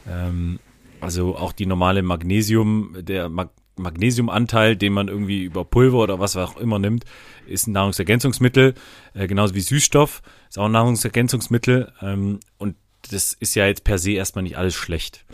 [0.08, 0.60] Ähm,
[1.02, 6.36] also auch die normale Magnesium, der Mag Magnesiumanteil, den man irgendwie über Pulver oder was
[6.36, 7.04] auch immer nimmt,
[7.46, 8.74] ist ein Nahrungsergänzungsmittel,
[9.14, 10.20] äh, genauso wie Süßstoff,
[10.50, 11.90] ist auch ein Nahrungsergänzungsmittel.
[12.02, 12.76] Ähm, und
[13.10, 15.24] das ist ja jetzt per se erstmal nicht alles schlecht.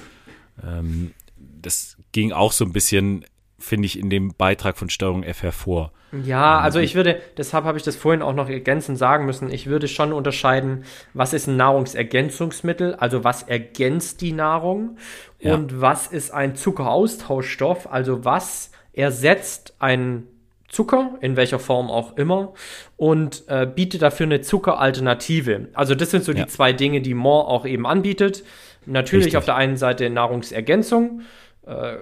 [0.64, 3.24] Ähm, das ging auch so ein bisschen,
[3.58, 5.92] finde ich, in dem Beitrag von Steuerung F hervor.
[6.24, 9.50] Ja, ähm, also ich würde, deshalb habe ich das vorhin auch noch ergänzend sagen müssen,
[9.50, 14.98] ich würde schon unterscheiden, was ist ein Nahrungsergänzungsmittel, also was ergänzt die Nahrung
[15.40, 15.54] ja.
[15.54, 20.28] und was ist ein Zuckeraustauschstoff, also was ersetzt ein
[20.68, 22.52] Zucker, in welcher Form auch immer,
[22.96, 25.68] und äh, bietet dafür eine Zuckeralternative.
[25.74, 26.44] Also das sind so ja.
[26.44, 28.44] die zwei Dinge, die More auch eben anbietet.
[28.86, 29.38] Natürlich Richtig.
[29.38, 31.22] auf der einen Seite Nahrungsergänzung,
[31.66, 31.96] äh,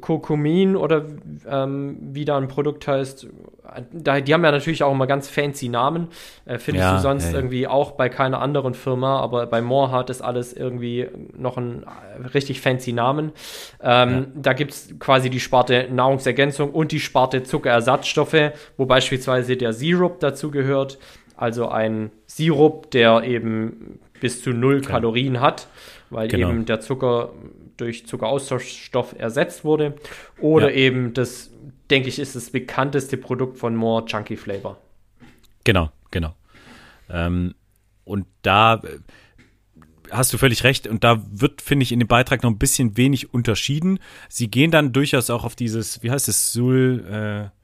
[0.00, 1.06] Kurkumin oder
[1.48, 3.26] ähm, wie da ein Produkt heißt.
[3.92, 6.08] Da, die haben ja natürlich auch immer ganz fancy Namen.
[6.44, 7.36] Äh, findest ja, du sonst ja, ja.
[7.36, 12.26] irgendwie auch bei keiner anderen Firma, aber bei Moorhardt ist alles irgendwie noch ein äh,
[12.28, 13.32] richtig fancy Namen.
[13.82, 19.72] Ähm, da gibt es quasi die Sparte Nahrungsergänzung und die Sparte Zuckerersatzstoffe, wo beispielsweise der
[19.72, 20.98] Sirup dazu gehört.
[21.38, 25.68] Also ein Sirup, der eben bis zu null Kalorien hat,
[26.10, 26.50] weil genau.
[26.50, 27.32] eben der Zucker
[27.76, 29.96] durch Zuckeraustauschstoff ersetzt wurde.
[30.40, 30.76] Oder ja.
[30.76, 31.50] eben das,
[31.90, 34.78] denke ich, ist das bekannteste Produkt von More Chunky Flavor.
[35.64, 36.34] Genau, genau.
[37.10, 37.54] Ähm,
[38.04, 38.98] und da äh,
[40.10, 40.86] hast du völlig recht.
[40.86, 43.98] Und da wird, finde ich, in dem Beitrag noch ein bisschen wenig unterschieden.
[44.28, 47.56] Sie gehen dann durchaus auch auf dieses, wie heißt es, Sul, äh,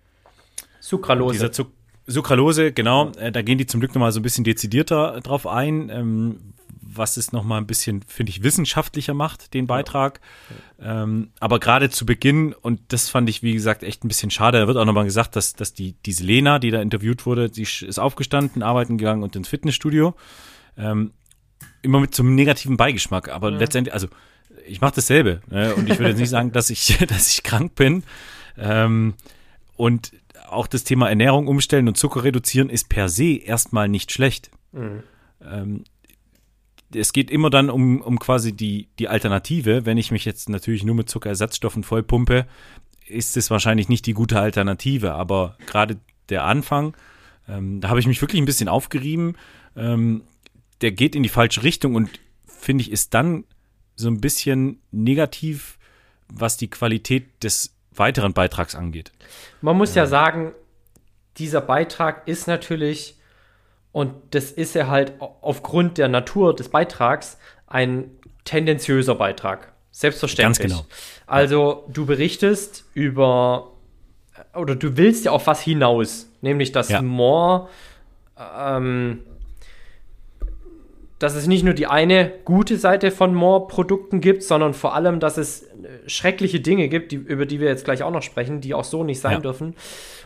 [0.80, 1.32] Sucralose.
[1.32, 1.70] Dieser Zuck
[2.06, 3.12] Sucralose, genau.
[3.12, 6.54] Äh, da gehen die zum Glück nochmal so ein bisschen dezidierter drauf ein, ähm,
[6.96, 10.20] was es nochmal ein bisschen, finde ich, wissenschaftlicher macht, den Beitrag.
[10.78, 11.02] Ja.
[11.02, 14.58] Ähm, aber gerade zu Beginn, und das fand ich, wie gesagt, echt ein bisschen schade,
[14.60, 17.62] da wird auch nochmal gesagt, dass, dass die, diese Lena, die da interviewt wurde, die
[17.62, 20.14] ist aufgestanden, arbeiten gegangen und ins Fitnessstudio.
[20.76, 21.12] Ähm,
[21.82, 23.58] immer mit so einem negativen Beigeschmack, aber ja.
[23.58, 24.08] letztendlich, also
[24.66, 25.40] ich mache dasselbe.
[25.50, 25.74] Ne?
[25.74, 28.04] Und ich würde jetzt nicht sagen, dass ich, dass ich krank bin.
[28.56, 29.14] Ähm,
[29.76, 30.12] und
[30.48, 34.50] auch das Thema Ernährung umstellen und Zucker reduzieren ist per se erstmal nicht schlecht.
[34.72, 35.02] Mhm.
[35.44, 35.84] Ähm,
[36.94, 39.86] es geht immer dann um, um quasi die, die Alternative.
[39.86, 42.46] Wenn ich mich jetzt natürlich nur mit Zuckerersatzstoffen vollpumpe,
[43.06, 45.14] ist es wahrscheinlich nicht die gute Alternative.
[45.14, 46.96] Aber gerade der Anfang,
[47.48, 49.36] ähm, da habe ich mich wirklich ein bisschen aufgerieben.
[49.76, 50.22] Ähm,
[50.80, 52.08] der geht in die falsche Richtung und
[52.46, 53.44] finde ich, ist dann
[53.96, 55.78] so ein bisschen negativ,
[56.28, 59.12] was die Qualität des weiteren Beitrags angeht.
[59.60, 60.52] Man muss ja, ja sagen,
[61.36, 63.16] dieser Beitrag ist natürlich
[63.92, 68.10] und das ist ja halt aufgrund der Natur des Beitrags ein
[68.44, 69.72] tendenziöser Beitrag.
[69.90, 70.70] Selbstverständlich.
[70.70, 70.94] Ganz genau.
[71.26, 73.72] Also du berichtest über
[74.54, 77.02] oder du willst ja auf was hinaus, nämlich dass ja.
[77.02, 77.68] More,
[78.58, 79.20] ähm,
[81.18, 85.36] dass es nicht nur die eine gute Seite von More-Produkten gibt, sondern vor allem, dass
[85.36, 85.68] es
[86.06, 89.04] schreckliche Dinge gibt, die, über die wir jetzt gleich auch noch sprechen, die auch so
[89.04, 89.40] nicht sein ja.
[89.40, 89.76] dürfen.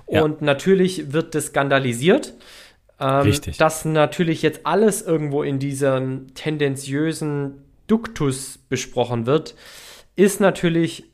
[0.07, 0.47] Und ja.
[0.47, 2.35] natürlich wird das skandalisiert.
[2.99, 3.59] Ähm, Richtig.
[3.59, 9.55] Dass natürlich jetzt alles irgendwo in diesem tendenziösen Duktus besprochen wird,
[10.17, 11.05] ist natürlich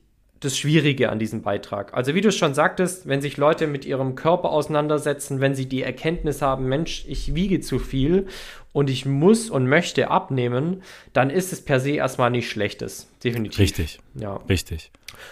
[0.42, 1.94] das Schwierige an diesem Beitrag.
[1.94, 5.82] Also wie du schon sagtest, wenn sich Leute mit ihrem Körper auseinandersetzen, wenn sie die
[5.82, 8.26] Erkenntnis haben, Mensch, ich wiege zu viel
[8.72, 13.08] und ich muss und möchte abnehmen, dann ist es per se erstmal nichts Schlechtes.
[13.22, 13.60] Definitiv.
[13.60, 14.00] Richtig.
[14.14, 14.36] Ja.
[14.48, 14.90] Richtig.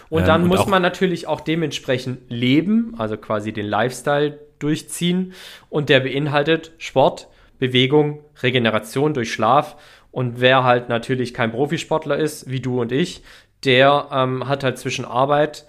[0.09, 5.33] Und dann ähm, und muss man natürlich auch dementsprechend leben, also quasi den Lifestyle durchziehen.
[5.69, 7.27] Und der beinhaltet Sport,
[7.59, 9.77] Bewegung, Regeneration durch Schlaf.
[10.11, 13.23] Und wer halt natürlich kein Profisportler ist, wie du und ich,
[13.63, 15.65] der ähm, hat halt zwischen Arbeit,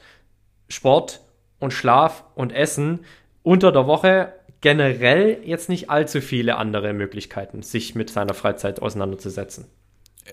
[0.69, 1.21] Sport
[1.59, 3.01] und Schlaf und Essen
[3.43, 9.67] unter der Woche generell jetzt nicht allzu viele andere Möglichkeiten, sich mit seiner Freizeit auseinanderzusetzen.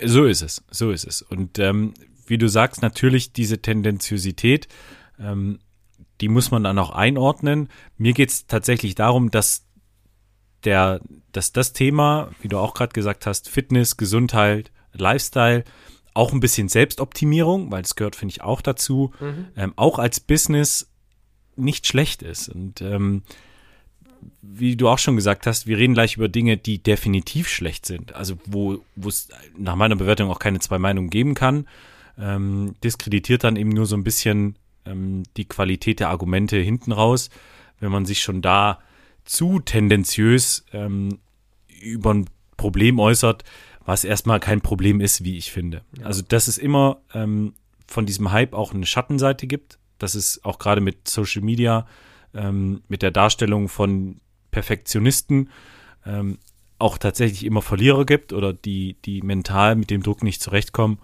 [0.05, 1.21] So ist es, so ist es.
[1.21, 1.93] Und ähm,
[2.27, 4.67] wie du sagst, natürlich diese Tendenziosität,
[5.19, 5.59] ähm,
[6.21, 7.69] die muss man dann auch einordnen.
[7.97, 9.65] Mir geht es tatsächlich darum, dass
[10.63, 10.99] der,
[11.31, 15.63] dass das Thema, wie du auch gerade gesagt hast, Fitness, Gesundheit, Lifestyle,
[16.13, 19.47] auch ein bisschen Selbstoptimierung, weil das gehört, finde ich, auch dazu, mhm.
[19.55, 20.91] ähm, auch als Business
[21.55, 22.49] nicht schlecht ist.
[22.49, 23.23] Und ähm,
[24.41, 28.15] wie du auch schon gesagt hast, wir reden gleich über Dinge, die definitiv schlecht sind.
[28.15, 31.67] Also wo es nach meiner Bewertung auch keine zwei Meinungen geben kann.
[32.17, 34.57] Ähm, diskreditiert dann eben nur so ein bisschen
[34.89, 37.29] ähm, die Qualität der Argumente hinten raus,
[37.79, 38.79] wenn man sich schon da
[39.25, 41.19] zu tendenziös ähm,
[41.81, 42.25] über ein
[42.57, 43.43] Problem äußert,
[43.85, 45.83] was erstmal kein Problem ist, wie ich finde.
[45.97, 46.05] Ja.
[46.05, 47.53] Also dass es immer ähm,
[47.87, 51.87] von diesem Hype auch eine Schattenseite gibt, dass es auch gerade mit Social Media,
[52.33, 54.19] ähm, mit der Darstellung von
[54.51, 55.49] Perfektionisten
[56.05, 56.37] ähm,
[56.77, 60.99] auch tatsächlich immer Verlierer gibt oder die, die mental mit dem Druck nicht zurechtkommen,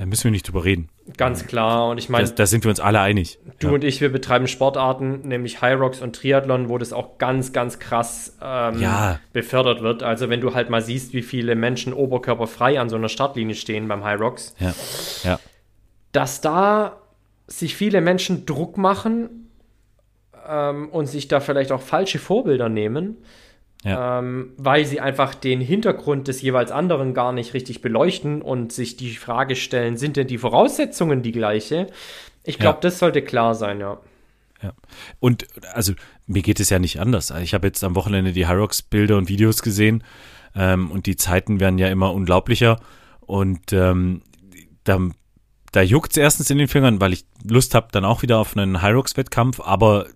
[0.00, 0.88] äh, müssen wir nicht drüber reden.
[1.16, 1.88] Ganz klar.
[1.88, 3.38] Und ich meine, da, sind wir uns alle einig.
[3.58, 3.74] Du ja.
[3.74, 7.78] und ich, wir betreiben Sportarten, nämlich High Rocks und Triathlon, wo das auch ganz, ganz
[7.78, 9.20] krass ähm, ja.
[9.32, 10.02] befördert wird.
[10.02, 13.88] Also wenn du halt mal siehst, wie viele Menschen oberkörperfrei an so einer Startlinie stehen
[13.88, 14.72] beim High Rocks, ja.
[15.24, 15.38] Ja.
[16.12, 16.96] dass da
[17.46, 19.50] sich viele Menschen Druck machen
[20.48, 23.18] ähm, und sich da vielleicht auch falsche Vorbilder nehmen,
[23.84, 24.18] ja.
[24.18, 28.96] ähm, weil sie einfach den Hintergrund des jeweils anderen gar nicht richtig beleuchten und sich
[28.96, 31.86] die Frage stellen, sind denn die Voraussetzungen die gleiche?
[32.44, 32.80] Ich glaube, ja.
[32.82, 33.98] das sollte klar sein, ja.
[34.62, 34.74] Ja.
[35.20, 35.94] Und also
[36.26, 37.32] mir geht es ja nicht anders.
[37.42, 40.04] Ich habe jetzt am Wochenende die Hyrox Bilder und Videos gesehen
[40.54, 42.78] ähm, und die Zeiten werden ja immer unglaublicher
[43.20, 44.22] und ähm,
[44.84, 44.98] da,
[45.72, 48.56] da juckt es erstens in den Fingern, weil ich Lust habe dann auch wieder auf
[48.56, 50.08] einen Hyrox Wettkampf, aber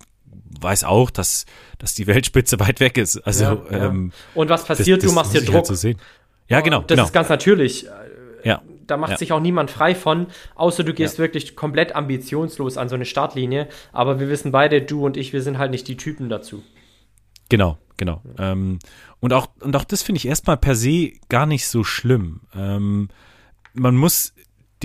[0.61, 1.45] weiß auch, dass,
[1.77, 3.17] dass die Weltspitze weit weg ist.
[3.17, 3.85] Also, ja, ja.
[3.87, 5.03] Ähm, und was passiert?
[5.03, 5.55] Das, das du machst dir Druck.
[5.55, 5.97] Halt so sehen.
[6.47, 6.79] Ja, genau.
[6.81, 7.03] Das genau.
[7.05, 7.87] ist ganz natürlich.
[8.43, 8.61] Ja.
[8.85, 9.17] Da macht ja.
[9.17, 13.67] sich auch niemand frei von, außer du gehst wirklich komplett ambitionslos an so eine Startlinie.
[13.91, 16.61] Aber wir wissen beide, du und ich, wir sind halt nicht die Typen dazu.
[17.49, 18.21] Genau, genau.
[18.37, 18.79] Ähm,
[19.19, 22.41] und auch, und auch das finde ich erstmal per se gar nicht so schlimm.
[22.55, 23.09] Ähm,
[23.73, 24.33] man muss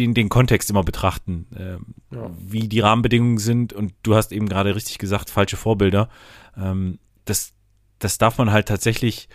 [0.01, 2.31] den, den Kontext immer betrachten, äh, ja.
[2.39, 3.73] wie die Rahmenbedingungen sind.
[3.73, 6.09] Und du hast eben gerade richtig gesagt, falsche Vorbilder.
[6.57, 7.53] Ähm, das,
[7.99, 9.29] das darf man halt tatsächlich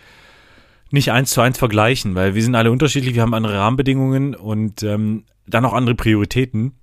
[0.90, 4.82] nicht eins zu eins vergleichen, weil wir sind alle unterschiedlich, wir haben andere Rahmenbedingungen und
[4.82, 6.74] ähm, dann auch andere Prioritäten.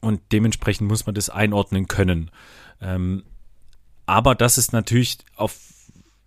[0.00, 2.30] Und dementsprechend muss man das einordnen können.
[2.80, 3.24] Ähm,
[4.06, 5.58] aber dass es natürlich auf,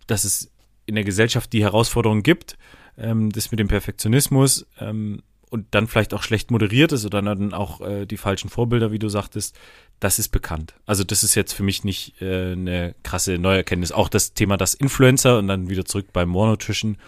[0.06, 0.50] dass es
[0.86, 2.56] in der Gesellschaft die Herausforderung gibt,
[2.96, 7.54] ähm, das mit dem Perfektionismus, ähm, und dann vielleicht auch schlecht moderiert ist oder dann
[7.54, 9.58] auch äh, die falschen Vorbilder, wie du sagtest,
[10.00, 10.74] das ist bekannt.
[10.86, 13.92] Also das ist jetzt für mich nicht äh, eine krasse Neuerkenntnis.
[13.92, 16.98] Auch das Thema, dass Influencer und dann wieder zurück beim More Nutrition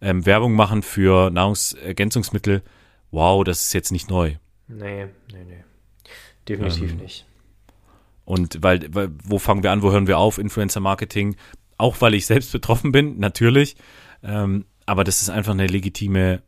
[0.00, 2.62] ähm, Werbung machen für Nahrungsergänzungsmittel,
[3.10, 4.34] wow, das ist jetzt nicht neu.
[4.66, 5.64] Nee, nee, nee.
[6.48, 7.26] Definitiv ähm, nicht.
[8.24, 10.38] Und weil, weil, wo fangen wir an, wo hören wir auf?
[10.38, 11.36] Influencer-Marketing,
[11.76, 13.76] auch weil ich selbst betroffen bin, natürlich.
[14.22, 16.42] Ähm, aber das ist einfach eine legitime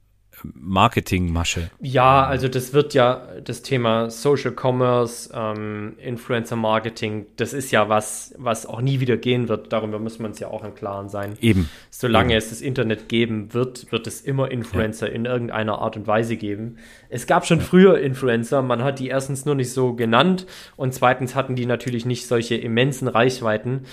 [0.55, 1.71] Marketingmasche.
[1.81, 7.89] Ja, also das wird ja das Thema Social Commerce, ähm, Influencer Marketing, das ist ja
[7.89, 9.73] was, was auch nie wieder gehen wird.
[9.73, 11.37] Darüber muss man uns ja auch im Klaren sein.
[11.41, 11.69] Eben.
[11.91, 12.39] Solange Eben.
[12.39, 15.15] es das Internet geben wird, wird es immer Influencer ja.
[15.15, 16.79] in irgendeiner Art und Weise geben.
[17.09, 17.65] Es gab schon ja.
[17.65, 22.05] früher Influencer, man hat die erstens nur nicht so genannt und zweitens hatten die natürlich
[22.07, 23.85] nicht solche immensen Reichweiten,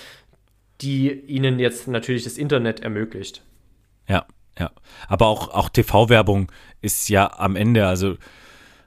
[0.80, 3.42] die ihnen jetzt natürlich das Internet ermöglicht.
[4.08, 4.26] Ja,
[4.58, 4.70] ja.
[5.08, 8.16] Aber auch, auch TV-Werbung ist ja am Ende, also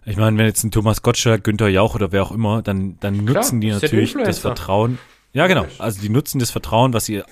[0.06, 3.26] ich meine, wenn jetzt ein Thomas Gottschalk, Günther Jauch oder wer auch immer, dann, dann
[3.26, 5.00] nutzen Klar, die natürlich das Vertrauen.
[5.34, 5.66] Ja, genau.
[5.80, 7.24] Also die nutzen das Vertrauen, was sie äh,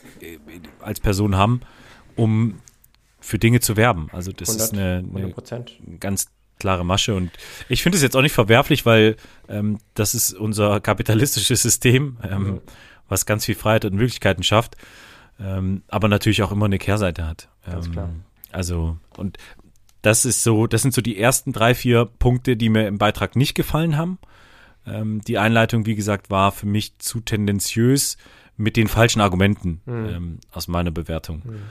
[0.82, 1.62] als Person haben,
[2.16, 2.60] um
[3.22, 4.10] für Dinge zu werben.
[4.12, 6.28] Also das 100, ist eine, eine ganz
[6.60, 7.16] klare Masche.
[7.16, 7.32] Und
[7.70, 9.16] ich finde es jetzt auch nicht verwerflich, weil
[9.48, 12.62] ähm, das ist unser kapitalistisches System, ähm, mhm.
[13.08, 14.76] was ganz viel Freiheit und Möglichkeiten schafft
[15.40, 17.50] ähm, aber natürlich auch immer eine Kehrseite hat.
[17.66, 18.10] Ganz ähm, klar.
[18.52, 19.38] Also, und
[20.02, 23.36] das ist so, das sind so die ersten drei, vier Punkte, die mir im Beitrag
[23.36, 24.20] nicht gefallen haben.
[24.86, 28.18] Ähm, die Einleitung, wie gesagt, war für mich zu tendenziös
[28.56, 30.06] mit den falschen Argumenten mhm.
[30.10, 31.42] ähm, aus meiner Bewertung.
[31.44, 31.62] Mhm.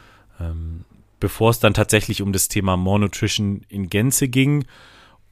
[0.40, 0.84] Ähm,
[1.20, 4.64] bevor es dann tatsächlich um das Thema More Nutrition in Gänze ging.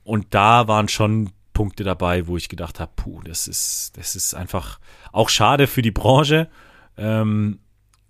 [0.04, 4.34] Und da waren schon Punkte dabei, wo ich gedacht habe, puh, das ist, das ist
[4.34, 4.78] einfach
[5.12, 6.48] auch schade für die Branche.
[6.96, 7.58] Ähm,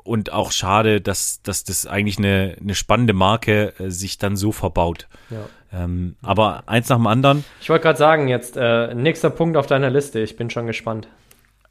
[0.05, 4.53] und auch schade, dass, dass das eigentlich eine, eine spannende Marke äh, sich dann so
[4.53, 5.09] verbaut.
[5.31, 5.49] Ja.
[5.73, 7.45] Ähm, aber eins nach dem anderen.
[7.61, 10.21] Ich wollte gerade sagen, jetzt äh, nächster Punkt auf deiner Liste.
[10.21, 11.09] Ich bin schon gespannt.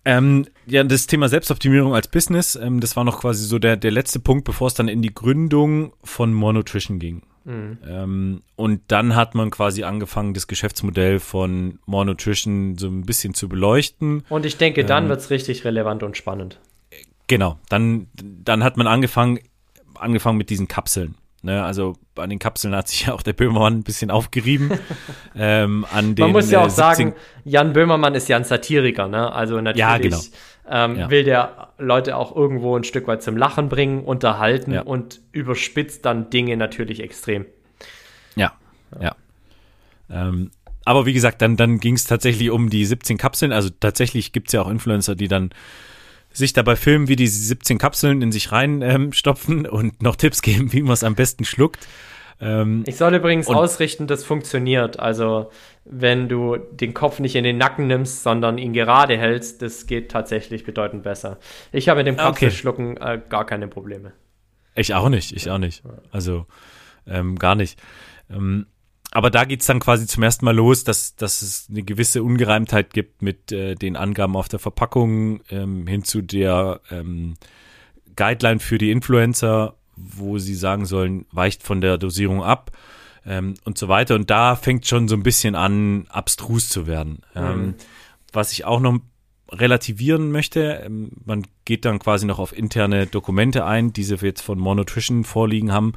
[0.04, 3.92] Ähm, ja, das Thema Selbstoptimierung als Business, ähm, das war noch quasi so der, der
[3.92, 7.22] letzte Punkt, bevor es dann in die Gründung von More Nutrition ging.
[7.44, 7.78] Mhm.
[7.88, 13.34] Ähm, und dann hat man quasi angefangen, das Geschäftsmodell von More Nutrition so ein bisschen
[13.34, 14.26] zu beleuchten.
[14.30, 16.60] Und ich denke, dann ähm, wird es richtig relevant und spannend.
[17.32, 19.40] Genau, dann, dann hat man angefangen,
[19.96, 21.16] angefangen mit diesen Kapseln.
[21.44, 24.70] Ne, also an den Kapseln hat sich ja auch der Böhmermann ein bisschen aufgerieben.
[25.38, 27.16] ähm, den, man muss ja auch äh, sagen,
[27.46, 29.32] Jan Böhmermann ist ja ein Satiriker, ne?
[29.32, 30.20] Also natürlich ja, genau.
[30.70, 31.10] ähm, ja.
[31.10, 34.82] will der Leute auch irgendwo ein Stück weit zum Lachen bringen, unterhalten ja.
[34.82, 37.46] und überspitzt dann Dinge natürlich extrem.
[38.36, 38.52] Ja,
[39.00, 39.16] ja.
[40.10, 40.52] Ähm,
[40.84, 43.54] aber wie gesagt, dann, dann ging es tatsächlich um die 17 Kapseln.
[43.54, 45.52] Also tatsächlich gibt es ja auch Influencer, die dann
[46.34, 50.74] sich dabei filmen, wie die 17 Kapseln in sich reinstopfen ähm, und noch Tipps geben,
[50.74, 51.88] wie man es am besten schluckt.
[52.42, 55.00] Ähm, ich soll übrigens ausrichten, das funktioniert.
[55.00, 55.52] Also
[55.86, 60.10] wenn du den Kopf nicht in den Nacken nimmst, sondern ihn gerade hältst, das geht
[60.10, 61.38] tatsächlich bedeutend besser.
[61.72, 63.16] Ich habe mit dem Kapselschlucken okay.
[63.16, 64.14] äh, gar keine Probleme.
[64.74, 65.84] Ich auch nicht, ich auch nicht.
[66.12, 66.48] Also
[67.06, 67.80] ähm, gar nicht.
[68.30, 68.66] Ähm,
[69.12, 72.94] aber da geht's dann quasi zum ersten Mal los, dass, dass es eine gewisse Ungereimtheit
[72.94, 77.36] gibt mit äh, den Angaben auf der Verpackung ähm, hin zu der ähm,
[78.16, 82.72] Guideline für die Influencer, wo sie sagen sollen, weicht von der Dosierung ab
[83.26, 84.16] ähm, und so weiter.
[84.16, 87.22] Und da fängt schon so ein bisschen an, abstrus zu werden.
[87.36, 87.42] Mhm.
[87.42, 87.76] Ähm,
[88.32, 89.00] was ich auch noch
[89.52, 94.42] relativieren möchte, ähm, man geht dann quasi noch auf interne Dokumente ein, die sie jetzt
[94.42, 95.94] von Monotrition vorliegen haben.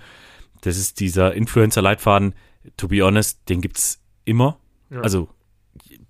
[0.62, 2.34] Das ist dieser Influencer-Leitfaden,
[2.76, 4.58] to be honest, den gibt's immer.
[4.90, 5.00] Ja.
[5.00, 5.28] Also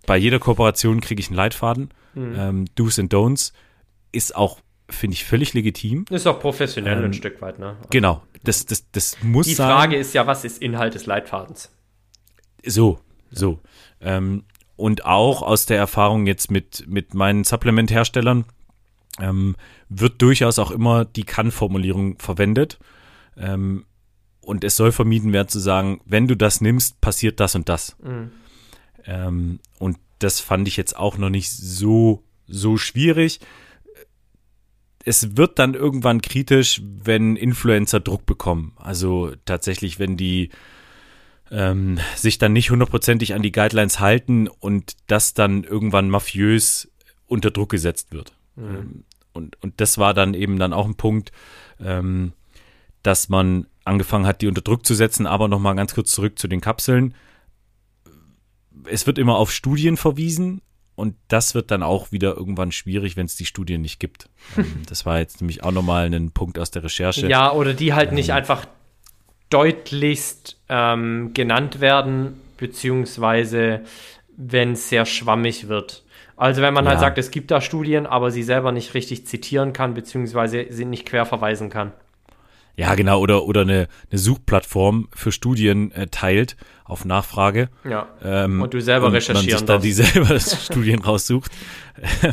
[0.06, 1.90] bei jeder Kooperation kriege ich einen Leitfaden.
[2.14, 2.34] Mhm.
[2.36, 3.52] Ähm, Do's and Don'ts
[4.12, 6.04] ist auch, finde ich, völlig legitim.
[6.10, 7.76] Ist auch professionell ähm, ein Stück weit, ne?
[7.90, 10.00] Genau, das, das, das muss Die Frage sein.
[10.00, 11.70] ist ja, was ist Inhalt des Leitfadens?
[12.64, 13.60] So, so.
[14.00, 14.44] Ähm,
[14.76, 18.44] und auch aus der Erfahrung jetzt mit, mit meinen Supplement-Herstellern
[19.20, 19.56] ähm,
[19.88, 22.78] wird durchaus auch immer die Kann-Formulierung verwendet.
[23.36, 23.86] Ähm,
[24.44, 27.96] und es soll vermieden werden zu sagen, wenn du das nimmst, passiert das und das.
[28.02, 28.30] Mhm.
[29.06, 33.40] Ähm, und das fand ich jetzt auch noch nicht so, so schwierig.
[35.04, 38.72] Es wird dann irgendwann kritisch, wenn Influencer Druck bekommen.
[38.76, 40.50] Also tatsächlich, wenn die
[41.50, 46.90] ähm, sich dann nicht hundertprozentig an die Guidelines halten und das dann irgendwann mafiös
[47.26, 48.34] unter Druck gesetzt wird.
[48.56, 48.76] Mhm.
[48.76, 51.32] Ähm, und, und das war dann eben dann auch ein Punkt,
[51.80, 52.32] ähm,
[53.02, 55.26] dass man angefangen hat, die unter Druck zu setzen.
[55.26, 57.14] Aber nochmal ganz kurz zurück zu den Kapseln.
[58.84, 60.60] Es wird immer auf Studien verwiesen
[60.96, 64.28] und das wird dann auch wieder irgendwann schwierig, wenn es die Studien nicht gibt.
[64.56, 67.26] Ähm, das war jetzt nämlich auch nochmal ein Punkt aus der Recherche.
[67.26, 68.66] Ja, oder die halt ähm, nicht einfach
[69.50, 73.80] deutlichst ähm, genannt werden, beziehungsweise
[74.36, 76.04] wenn es sehr schwammig wird.
[76.36, 77.00] Also wenn man halt ja.
[77.00, 80.84] halt sagt, es gibt da Studien, aber sie selber nicht richtig zitieren kann, beziehungsweise sie
[80.84, 81.92] nicht quer verweisen kann.
[82.76, 87.68] Ja, genau, oder, oder eine, eine Suchplattform für Studien äh, teilt auf Nachfrage.
[87.88, 88.08] Ja.
[88.22, 91.50] Ähm, und du selber und recherchieren man sich dann die selber Studien raussucht.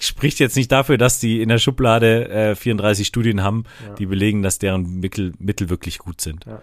[0.00, 3.94] Spricht jetzt nicht dafür, dass die in der Schublade äh, 34 Studien haben, ja.
[3.94, 6.44] die belegen, dass deren Mittel, Mittel wirklich gut sind.
[6.46, 6.62] Ja.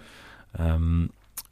[0.57, 1.09] Ähm,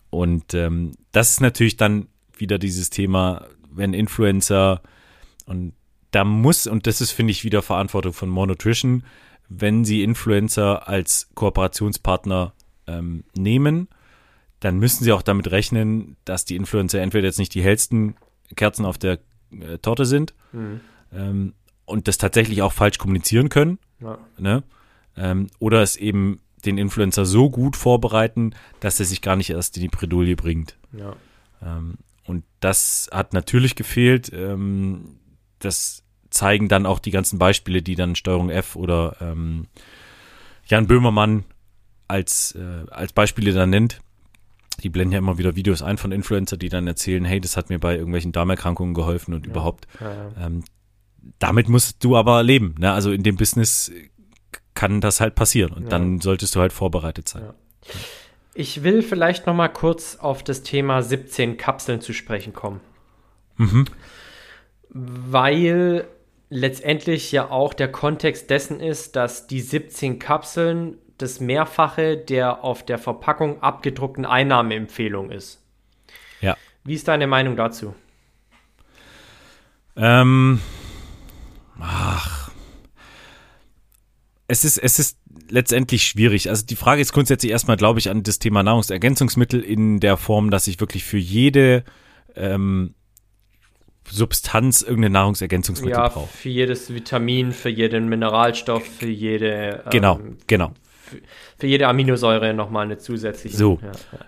[0.10, 4.82] und ähm, das ist natürlich dann wieder dieses Thema, wenn Influencer
[5.46, 5.74] und
[6.12, 9.04] da muss, und das ist, finde ich, wieder Verantwortung von Monotrition,
[9.50, 12.54] wenn sie Influencer als Kooperationspartner
[12.88, 13.88] ähm, nehmen,
[14.60, 18.16] dann müssen sie auch damit rechnen, dass die Influencer entweder jetzt nicht die hellsten
[18.56, 19.20] Kerzen auf der
[19.52, 20.82] äh, Torte sind mhm.
[21.14, 21.54] ähm,
[21.86, 23.80] und das tatsächlich auch falsch kommunizieren können.
[24.00, 24.18] Ja.
[24.38, 24.64] Ne?
[25.16, 29.78] Ähm, oder es eben den Influencer so gut vorbereiten, dass er sich gar nicht erst
[29.78, 30.78] in die Bredouille bringt.
[30.92, 31.16] Ja.
[31.62, 34.32] Ähm, und das hat natürlich gefehlt.
[34.34, 35.20] Ähm,
[35.60, 39.68] das zeigen dann auch die ganzen Beispiele, die dann Steuerung F oder ähm,
[40.66, 41.46] Jan Böhmermann
[42.08, 44.00] als, äh, als Beispiele dann nennt.
[44.84, 47.70] Die blenden ja immer wieder Videos ein von Influencer, die dann erzählen, hey, das hat
[47.70, 49.88] mir bei irgendwelchen Darmerkrankungen geholfen und ja, überhaupt.
[50.00, 50.32] Ja, ja.
[50.46, 50.64] Ähm,
[51.40, 52.76] damit musst du aber leben.
[52.78, 52.92] Ne?
[52.92, 53.92] Also in dem Business
[54.76, 57.50] kann das halt passieren und dann solltest du halt vorbereitet sein.
[58.54, 62.80] Ich will vielleicht noch mal kurz auf das Thema 17 Kapseln zu sprechen kommen.
[63.58, 63.86] Mhm.
[64.90, 66.08] Weil
[66.50, 72.86] letztendlich ja auch der Kontext dessen ist, dass die 17 Kapseln das Mehrfache der auf
[72.86, 75.64] der Verpackung abgedruckten Einnahmeempfehlung ist.
[76.42, 76.56] Ja.
[76.84, 77.96] Wie ist deine Meinung dazu?
[79.96, 80.62] Ähm,
[81.80, 82.52] ach.
[84.48, 85.18] Es ist, es ist
[85.50, 86.50] letztendlich schwierig.
[86.50, 90.52] Also die Frage ist grundsätzlich erstmal, glaube ich, an das Thema Nahrungsergänzungsmittel in der Form,
[90.52, 91.84] dass ich wirklich für jede
[92.36, 92.94] ähm,
[94.10, 96.32] Substanz irgendeine Nahrungsergänzungsmittel ja, braucht.
[96.32, 99.84] Für jedes Vitamin, für jeden Mineralstoff, für jede.
[99.86, 100.72] Ähm, genau, genau.
[101.02, 101.18] Für,
[101.58, 103.56] für, jede Aminosäure nochmal eine zusätzliche.
[103.56, 103.80] So.
[103.82, 104.26] Ja, ja.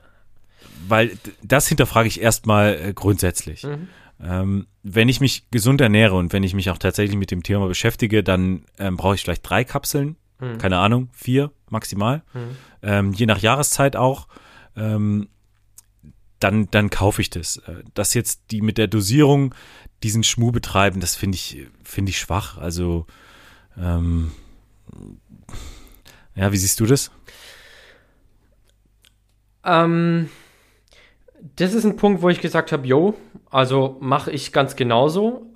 [0.87, 1.11] Weil
[1.43, 3.63] das hinterfrage ich erstmal äh, grundsätzlich.
[3.63, 3.87] Mhm.
[4.21, 7.67] Ähm, wenn ich mich gesund ernähre und wenn ich mich auch tatsächlich mit dem Thema
[7.67, 10.57] beschäftige, dann ähm, brauche ich vielleicht drei Kapseln, mhm.
[10.57, 12.39] keine Ahnung, vier maximal, mhm.
[12.81, 14.27] ähm, je nach Jahreszeit auch.
[14.75, 15.29] Ähm,
[16.39, 17.57] dann, dann kaufe ich das.
[17.57, 19.53] Äh, dass jetzt die mit der Dosierung
[20.03, 22.57] diesen Schmuh betreiben, das finde ich, finde ich schwach.
[22.57, 23.05] Also,
[23.77, 24.31] ähm,
[26.35, 27.11] ja, wie siehst du das?
[29.63, 30.29] Ähm,
[31.55, 33.15] das ist ein Punkt, wo ich gesagt habe, jo,
[33.49, 35.53] also mache ich ganz genauso.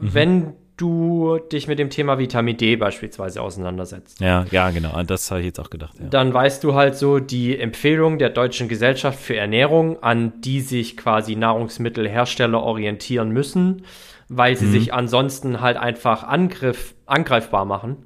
[0.00, 0.14] Mhm.
[0.14, 4.20] Wenn du dich mit dem Thema Vitamin D beispielsweise auseinandersetzt.
[4.20, 5.02] Ja, ja, genau.
[5.02, 5.94] Das habe ich jetzt auch gedacht.
[5.98, 6.06] Ja.
[6.06, 10.96] Dann weißt du halt so die Empfehlung der Deutschen Gesellschaft für Ernährung, an die sich
[10.96, 13.82] quasi Nahrungsmittelhersteller orientieren müssen,
[14.28, 14.72] weil sie mhm.
[14.72, 17.96] sich ansonsten halt einfach Angriff, angreifbar machen.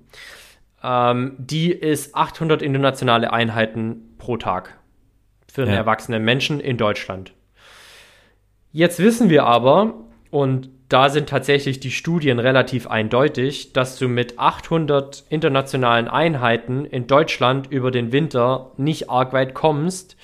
[0.83, 4.79] Ähm, die ist 800 internationale Einheiten pro Tag
[5.53, 5.77] für einen ja.
[5.77, 7.35] erwachsenen Menschen in Deutschland.
[8.73, 9.95] Jetzt wissen wir aber,
[10.31, 17.07] und da sind tatsächlich die Studien relativ eindeutig, dass du mit 800 internationalen Einheiten in
[17.07, 20.17] Deutschland über den Winter nicht arg weit kommst,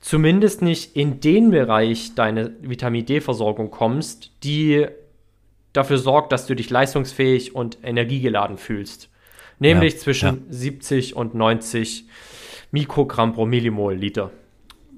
[0.00, 4.86] zumindest nicht in den Bereich deiner Vitamin D-Versorgung kommst, die
[5.74, 9.10] dafür sorgt, dass du dich leistungsfähig und energiegeladen fühlst.
[9.58, 10.52] Nämlich ja, zwischen ja.
[10.52, 12.06] 70 und 90
[12.70, 14.30] Mikrogramm pro Millimol Liter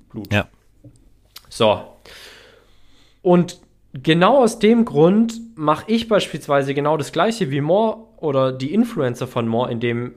[0.09, 0.33] Blut.
[0.33, 0.47] Ja.
[1.49, 1.83] So.
[3.23, 3.66] Und
[4.03, 9.27] genau aus dem Grund mache ich beispielsweise genau das gleiche wie Moore oder die Influencer
[9.27, 10.15] von Moore in dem,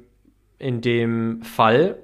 [0.57, 1.97] in dem Fall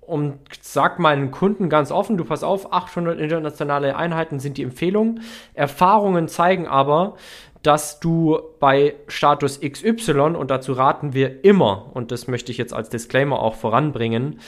[0.00, 5.20] und sag meinen Kunden ganz offen, du pass auf, 800 internationale Einheiten sind die Empfehlung.
[5.54, 7.16] Erfahrungen zeigen aber,
[7.62, 12.72] dass du bei Status XY, und dazu raten wir immer, und das möchte ich jetzt
[12.72, 14.38] als Disclaimer auch voranbringen,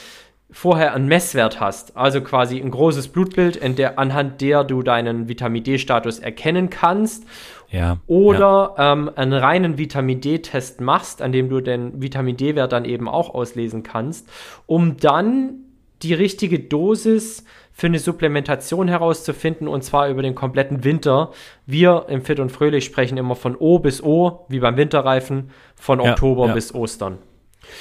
[0.51, 5.29] vorher einen Messwert hast, also quasi ein großes Blutbild, in der, anhand der du deinen
[5.29, 7.25] Vitamin D-Status erkennen kannst.
[7.71, 8.93] Ja, oder ja.
[8.93, 13.35] Ähm, einen reinen Vitamin D-Test machst, an dem du den Vitamin D-Wert dann eben auch
[13.35, 14.27] auslesen kannst,
[14.65, 15.65] um dann
[16.01, 21.31] die richtige Dosis für eine Supplementation herauszufinden und zwar über den kompletten Winter.
[21.65, 25.99] Wir im Fit und Fröhlich sprechen immer von O bis O, wie beim Winterreifen, von
[25.99, 27.19] Oktober ja, bis Ostern.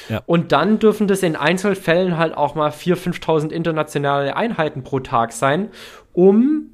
[0.09, 0.23] Ja.
[0.27, 5.33] Und dann dürfen das in Einzelfällen halt auch mal 4.000, 5.000 internationale Einheiten pro Tag
[5.33, 5.71] sein,
[6.13, 6.73] um,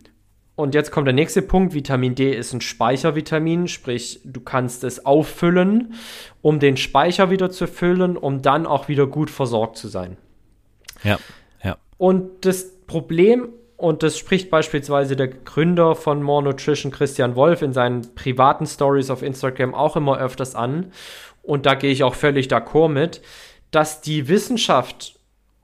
[0.56, 5.04] und jetzt kommt der nächste Punkt, Vitamin D ist ein Speichervitamin, sprich, du kannst es
[5.04, 5.94] auffüllen,
[6.42, 10.16] um den Speicher wieder zu füllen, um dann auch wieder gut versorgt zu sein.
[11.02, 11.18] Ja,
[11.62, 11.76] ja.
[11.98, 17.72] Und das Problem und das spricht beispielsweise der Gründer von More Nutrition, Christian Wolf, in
[17.72, 20.92] seinen privaten Stories auf Instagram auch immer öfters an
[21.44, 23.20] und da gehe ich auch völlig d'accord mit,
[23.70, 25.18] dass die Wissenschaft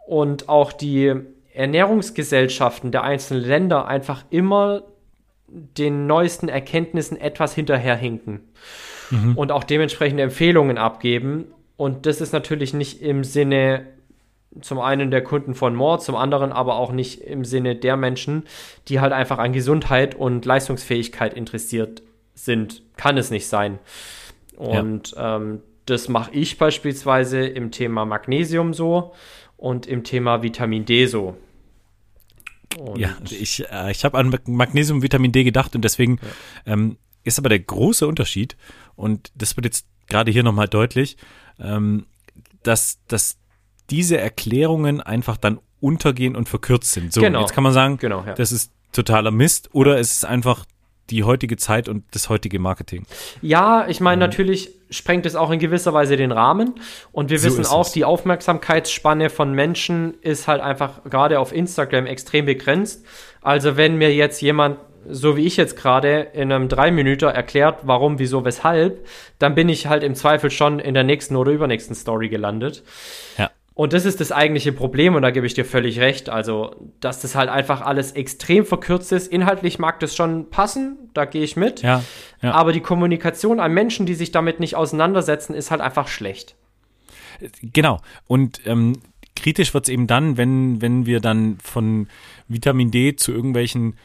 [0.07, 1.15] und auch die
[1.53, 4.83] Ernährungsgesellschaften der einzelnen Länder einfach immer
[5.49, 8.41] den neuesten Erkenntnissen etwas hinterherhinken
[9.11, 9.37] mhm.
[9.37, 11.47] und auch dementsprechende Empfehlungen abgeben.
[11.77, 13.87] Und das ist natürlich nicht im Sinne
[14.61, 18.45] zum einen der Kunden von Mord, zum anderen aber auch nicht im Sinne der Menschen,
[18.89, 22.03] die halt einfach an Gesundheit und Leistungsfähigkeit interessiert
[22.35, 22.83] sind.
[22.97, 23.79] Kann es nicht sein.
[24.57, 25.37] Und ja.
[25.37, 29.15] ähm, das mache ich beispielsweise im Thema Magnesium so
[29.57, 31.37] und im Thema Vitamin D so.
[32.79, 36.21] Und ja, ich, äh, ich habe an Magnesium und Vitamin D gedacht und deswegen
[36.65, 36.73] ja.
[36.73, 38.57] ähm, ist aber der große Unterschied,
[38.95, 41.17] und das wird jetzt gerade hier nochmal deutlich,
[41.59, 42.07] ähm,
[42.63, 43.39] dass, dass
[43.91, 47.13] diese Erklärungen einfach dann untergehen und verkürzt sind.
[47.13, 47.41] So, genau.
[47.41, 48.35] jetzt kann man sagen, genau, ja.
[48.35, 50.65] das ist totaler Mist oder es ist einfach
[51.11, 53.07] die heutige Zeit und das heutige Marketing.
[53.43, 54.31] Ja, ich meine, mhm.
[54.31, 56.75] natürlich sprengt es auch in gewisser Weise den Rahmen.
[57.13, 57.93] Und wir so wissen auch, es.
[57.93, 63.05] die Aufmerksamkeitsspanne von Menschen ist halt einfach gerade auf Instagram extrem begrenzt.
[63.43, 67.81] Also wenn mir jetzt jemand so wie ich jetzt gerade in einem drei Minuten erklärt,
[67.85, 69.07] warum, wieso, weshalb,
[69.39, 72.83] dann bin ich halt im Zweifel schon in der nächsten oder übernächsten Story gelandet.
[73.39, 73.51] Ja.
[73.81, 76.29] Und das ist das eigentliche Problem und da gebe ich dir völlig recht.
[76.29, 79.33] Also, dass das halt einfach alles extrem verkürzt ist.
[79.33, 81.81] Inhaltlich mag das schon passen, da gehe ich mit.
[81.81, 82.05] Ja,
[82.43, 82.53] ja.
[82.53, 86.57] Aber die Kommunikation an Menschen, die sich damit nicht auseinandersetzen, ist halt einfach schlecht.
[87.63, 88.03] Genau.
[88.27, 88.99] Und ähm,
[89.35, 92.07] kritisch wird es eben dann, wenn, wenn wir dann von
[92.49, 93.97] Vitamin D zu irgendwelchen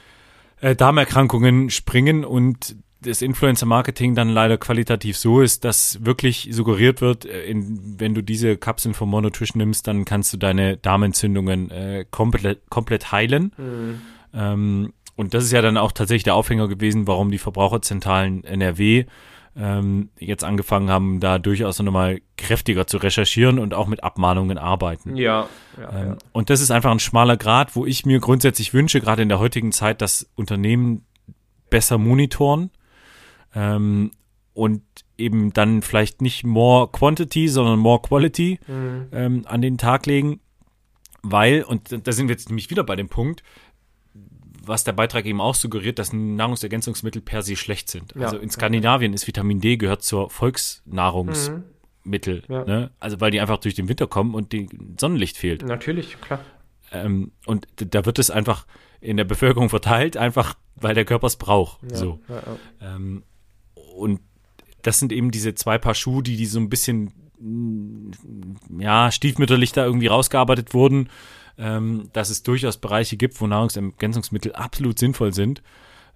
[0.61, 7.25] äh, Darmerkrankungen springen und das Influencer-Marketing dann leider qualitativ so ist, dass wirklich suggeriert wird,
[7.25, 12.05] äh, in, wenn du diese Kapseln von Monotrition nimmst, dann kannst du deine Darmentzündungen äh,
[12.09, 13.53] komplett, komplett heilen.
[13.57, 14.01] Mhm.
[14.33, 19.05] Ähm, und das ist ja dann auch tatsächlich der Aufhänger gewesen, warum die Verbraucherzentralen NRW
[19.57, 25.15] ähm, jetzt angefangen haben, da durchaus nochmal kräftiger zu recherchieren und auch mit Abmahnungen arbeiten.
[25.15, 25.47] Ja,
[25.79, 26.17] ja, ähm, ja.
[26.33, 29.39] Und das ist einfach ein schmaler Grad, wo ich mir grundsätzlich wünsche, gerade in der
[29.39, 31.05] heutigen Zeit, dass Unternehmen
[31.69, 32.69] besser monitoren
[33.55, 34.11] ähm,
[34.53, 34.83] und
[35.17, 39.07] eben dann vielleicht nicht more quantity, sondern more quality mhm.
[39.11, 40.39] ähm, an den Tag legen,
[41.23, 43.43] weil, und da sind wir jetzt nämlich wieder bei dem Punkt,
[44.67, 48.13] was der Beitrag eben auch suggeriert, dass Nahrungsergänzungsmittel per se schlecht sind.
[48.15, 48.25] Ja.
[48.25, 52.43] Also in Skandinavien ist Vitamin D gehört zur Volksnahrungsmittel.
[52.47, 52.53] Mhm.
[52.53, 52.65] Ja.
[52.65, 52.91] Ne?
[52.99, 55.63] Also weil die einfach durch den Winter kommen und die Sonnenlicht fehlt.
[55.63, 56.39] Natürlich, klar.
[56.91, 58.65] Ähm, und da wird es einfach
[59.01, 61.79] in der Bevölkerung verteilt, einfach weil der Körper es braucht.
[61.89, 62.19] Ja, so.
[62.81, 63.23] Ähm,
[63.95, 64.19] und
[64.81, 67.11] das sind eben diese zwei Paar Schuhe, die, die so ein bisschen
[68.79, 71.09] ja, stiefmütterlich da irgendwie rausgearbeitet wurden
[71.57, 75.61] ähm, dass es durchaus Bereiche gibt, wo Nahrungsergänzungsmittel absolut sinnvoll sind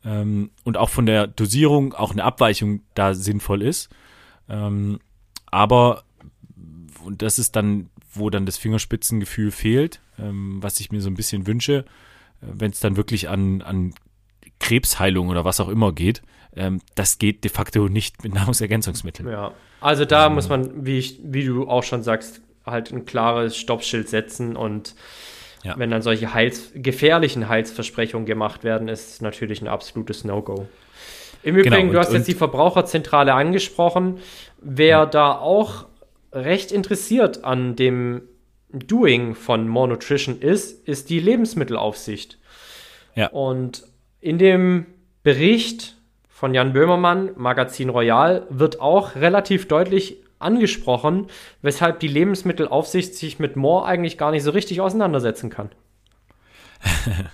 [0.03, 3.89] ähm, und auch von der Dosierung auch eine Abweichung da sinnvoll ist.
[4.49, 4.99] Ähm,
[5.45, 6.03] aber,
[7.03, 11.15] und das ist dann, wo dann das Fingerspitzengefühl fehlt, ähm, was ich mir so ein
[11.15, 11.85] bisschen wünsche,
[12.41, 13.93] äh, wenn es dann wirklich an, an
[14.59, 16.21] Krebsheilung oder was auch immer geht,
[16.55, 19.29] ähm, das geht de facto nicht mit Nahrungsergänzungsmitteln.
[19.29, 23.05] Ja, also da ähm, muss man, wie, ich, wie du auch schon sagst, halt ein
[23.05, 24.95] klares Stoppschild setzen und
[25.63, 25.77] ja.
[25.77, 30.67] wenn dann solche Heils gefährlichen Heilsversprechungen gemacht werden, ist es natürlich ein absolutes No-Go.
[31.43, 34.19] Im Übrigen, genau, und, du hast jetzt die Verbraucherzentrale angesprochen.
[34.61, 35.11] Wer mhm.
[35.11, 35.85] da auch
[36.31, 38.21] recht interessiert an dem
[38.71, 42.37] Doing von More Nutrition ist, ist die Lebensmittelaufsicht.
[43.15, 43.27] Ja.
[43.29, 43.83] Und
[44.19, 44.85] in dem
[45.23, 45.97] Bericht
[46.39, 51.27] von Jan Böhmermann, Magazin Royal, wird auch relativ deutlich angesprochen,
[51.61, 55.69] weshalb die Lebensmittelaufsicht sich mit Moore eigentlich gar nicht so richtig auseinandersetzen kann.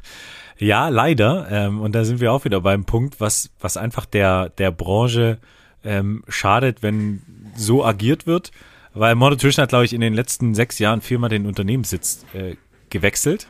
[0.58, 1.48] ja, leider.
[1.52, 5.38] Ähm, und da sind wir auch wieder beim Punkt, was, was einfach der, der Branche
[5.84, 7.22] ähm, schadet, wenn
[7.56, 8.50] so agiert wird.
[8.96, 12.56] Weil More Nutrition hat, glaube ich, in den letzten sechs Jahren viermal den Unternehmenssitz äh,
[12.90, 13.50] gewechselt.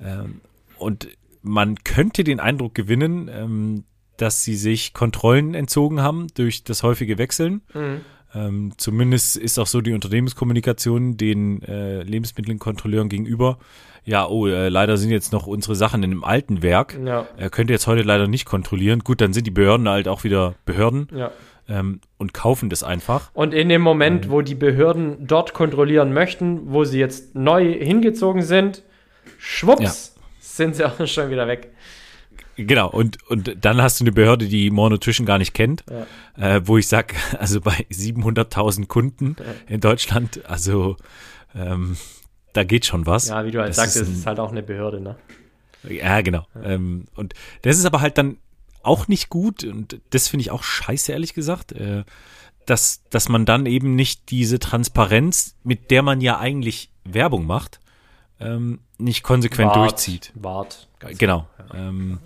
[0.00, 0.42] Ähm,
[0.78, 1.08] und
[1.42, 3.84] man könnte den Eindruck gewinnen, ähm,
[4.20, 7.62] dass sie sich Kontrollen entzogen haben durch das häufige Wechseln.
[7.74, 8.00] Mhm.
[8.34, 13.58] Ähm, zumindest ist auch so die Unternehmenskommunikation den äh, Lebensmittelkontrolleuren gegenüber.
[14.04, 16.98] Ja, oh, äh, leider sind jetzt noch unsere Sachen in einem alten Werk.
[17.04, 17.26] Ja.
[17.36, 19.00] Er könnte jetzt heute leider nicht kontrollieren.
[19.00, 21.08] Gut, dann sind die Behörden halt auch wieder Behörden.
[21.14, 21.32] Ja.
[21.68, 23.30] Ähm, und kaufen das einfach.
[23.32, 27.72] Und in dem Moment, ähm, wo die Behörden dort kontrollieren möchten, wo sie jetzt neu
[27.72, 28.82] hingezogen sind,
[29.38, 30.22] schwupps, ja.
[30.40, 31.72] sind sie auch schon wieder weg.
[32.66, 35.84] Genau, und, und dann hast du eine Behörde, die More Nutrition gar nicht kennt,
[36.36, 36.56] ja.
[36.56, 39.44] äh, wo ich sag, also bei 700.000 Kunden ja.
[39.66, 40.96] in Deutschland, also
[41.54, 41.96] ähm,
[42.52, 43.28] da geht schon was.
[43.28, 45.16] Ja, wie du halt das sagst, ist, ein, ist halt auch eine Behörde, ne?
[45.88, 46.46] Ja, genau.
[46.54, 46.70] Ja.
[46.70, 48.36] Ähm, und das ist aber halt dann
[48.82, 52.04] auch nicht gut und das finde ich auch scheiße, ehrlich gesagt, äh,
[52.66, 57.80] dass, dass man dann eben nicht diese Transparenz, mit der man ja eigentlich Werbung macht,
[58.38, 60.32] ähm, nicht konsequent Wart, durchzieht.
[60.34, 60.88] Wart.
[61.18, 61.46] Genau.
[61.58, 61.88] Ja.
[61.88, 62.18] Ähm,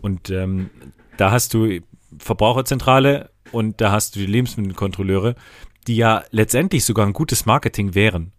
[0.00, 0.70] und ähm,
[1.16, 1.80] da hast du
[2.18, 5.34] Verbraucherzentrale und da hast du die Lebensmittelkontrolleure,
[5.86, 8.32] die ja letztendlich sogar ein gutes Marketing wären.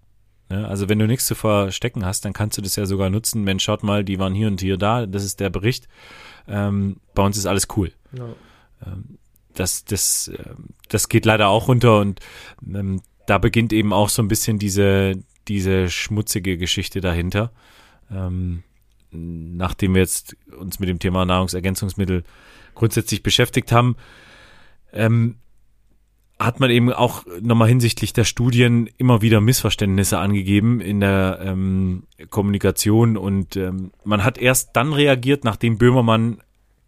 [0.49, 3.43] Ja, also wenn du nichts zu verstecken hast, dann kannst du das ja sogar nutzen.
[3.43, 5.88] Mensch, schaut mal, die waren hier und hier da, das ist der Bericht.
[6.47, 7.91] Ähm, bei uns ist alles cool.
[8.12, 8.28] Ja.
[8.86, 9.18] Ähm,
[9.53, 12.20] das, das, ähm, das geht leider auch runter und
[12.68, 15.14] ähm, da beginnt eben auch so ein bisschen diese,
[15.47, 17.51] diese schmutzige Geschichte dahinter.
[18.09, 18.64] Ähm,
[19.12, 22.24] nachdem wir jetzt uns mit dem Thema Nahrungsergänzungsmittel
[22.76, 23.95] grundsätzlich beschäftigt haben,
[24.93, 25.36] ähm,
[26.39, 32.03] hat man eben auch nochmal hinsichtlich der Studien immer wieder Missverständnisse angegeben in der ähm,
[32.30, 36.41] Kommunikation und ähm, man hat erst dann reagiert, nachdem Böhmermann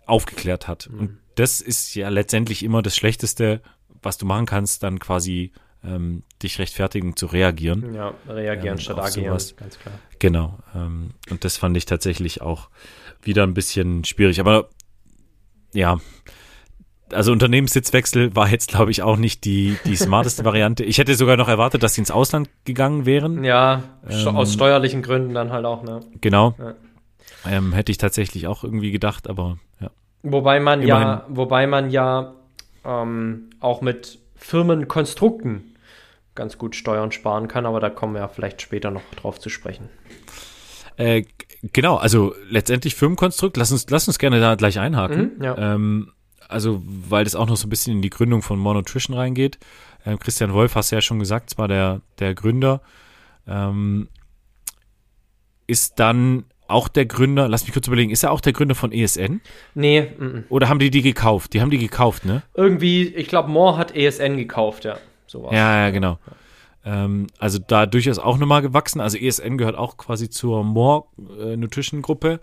[0.05, 0.89] aufgeklärt hat.
[0.91, 0.99] Mhm.
[0.99, 3.61] Und das ist ja letztendlich immer das Schlechteste,
[4.01, 5.51] was du machen kannst, dann quasi
[5.85, 7.93] ähm, dich rechtfertigen zu reagieren.
[7.93, 9.55] Ja, reagieren ähm, statt agieren, sowas.
[9.55, 9.95] ganz klar.
[10.19, 10.59] Genau.
[10.75, 12.69] Ähm, und das fand ich tatsächlich auch
[13.21, 14.39] wieder ein bisschen schwierig.
[14.39, 14.69] Aber
[15.73, 15.99] ja,
[17.11, 20.83] also Unternehmenssitzwechsel war jetzt, glaube ich, auch nicht die, die smarteste Variante.
[20.83, 23.43] Ich hätte sogar noch erwartet, dass sie ins Ausland gegangen wären.
[23.43, 25.99] Ja, ähm, aus steuerlichen Gründen dann halt auch, ne?
[26.21, 26.55] Genau.
[26.57, 26.75] Ja.
[27.45, 29.89] Ähm, hätte ich tatsächlich auch irgendwie gedacht, aber ja.
[30.23, 31.07] Wobei man Immerhin.
[31.07, 32.33] ja, wobei man ja
[32.85, 35.72] ähm, auch mit Firmenkonstrukten
[36.35, 39.49] ganz gut Steuern sparen kann, aber da kommen wir ja vielleicht später noch drauf zu
[39.49, 39.89] sprechen.
[40.97, 41.23] Äh,
[41.61, 45.33] genau, also letztendlich Firmenkonstrukt, lass uns, lass uns gerne da gleich einhaken.
[45.37, 45.57] Mhm, ja.
[45.57, 46.11] ähm,
[46.47, 49.57] also, weil das auch noch so ein bisschen in die Gründung von More Nutrition reingeht.
[50.05, 52.81] Ähm, Christian Wolf, hast du ja schon gesagt, zwar der, der Gründer,
[53.47, 54.09] ähm,
[55.65, 58.91] ist dann auch der Gründer, lass mich kurz überlegen, ist er auch der Gründer von
[58.91, 59.41] ESN?
[59.75, 59.99] Nee.
[59.99, 60.43] M -m.
[60.49, 61.53] Oder haben die die gekauft?
[61.53, 62.41] Die haben die gekauft, ne?
[62.53, 64.97] Irgendwie, ich glaube, Moore hat ESN gekauft, ja.
[65.33, 65.51] Sowas.
[65.51, 66.19] Ja, ja, genau.
[66.85, 69.01] Ähm, also da durchaus auch nochmal gewachsen.
[69.01, 71.05] Also ESN gehört auch quasi zur More
[71.39, 72.39] äh, Nutrition Gruppe.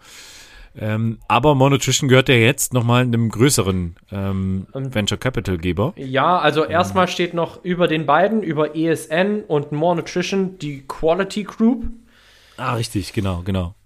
[0.77, 5.93] Ähm, aber More Nutrition gehört ja jetzt nochmal einem größeren ähm, Venture Capital Geber.
[5.97, 11.45] Ja, also erstmal steht noch über den beiden, über ESN und More Nutrition, die Quality
[11.45, 11.87] Group.
[12.57, 13.77] Ah, richtig, genau, genau.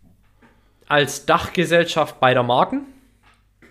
[0.89, 2.87] als Dachgesellschaft beider Marken.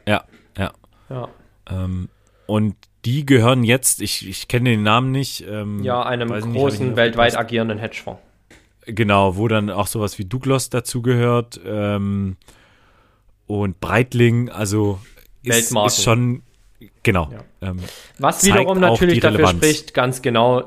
[0.07, 0.25] Ja,
[0.57, 0.73] ja.
[1.09, 1.27] Ja.
[1.69, 2.09] Ähm,
[2.45, 2.75] und
[3.05, 5.45] die gehören jetzt, ich, ich kenne den Namen nicht.
[5.47, 8.21] Ähm, Ja, einem großen, nicht weltweit agierenden Hedgefonds.
[8.85, 12.35] Genau, wo dann auch sowas wie Douglas dazugehört ähm,
[13.47, 14.99] und Breitling, also
[15.43, 16.43] ist, ist schon,
[17.01, 17.29] genau.
[17.31, 17.69] Ja.
[17.69, 17.79] Ähm,
[18.19, 19.57] Was wiederum natürlich dafür Relevanz.
[19.65, 20.65] spricht, ganz genau,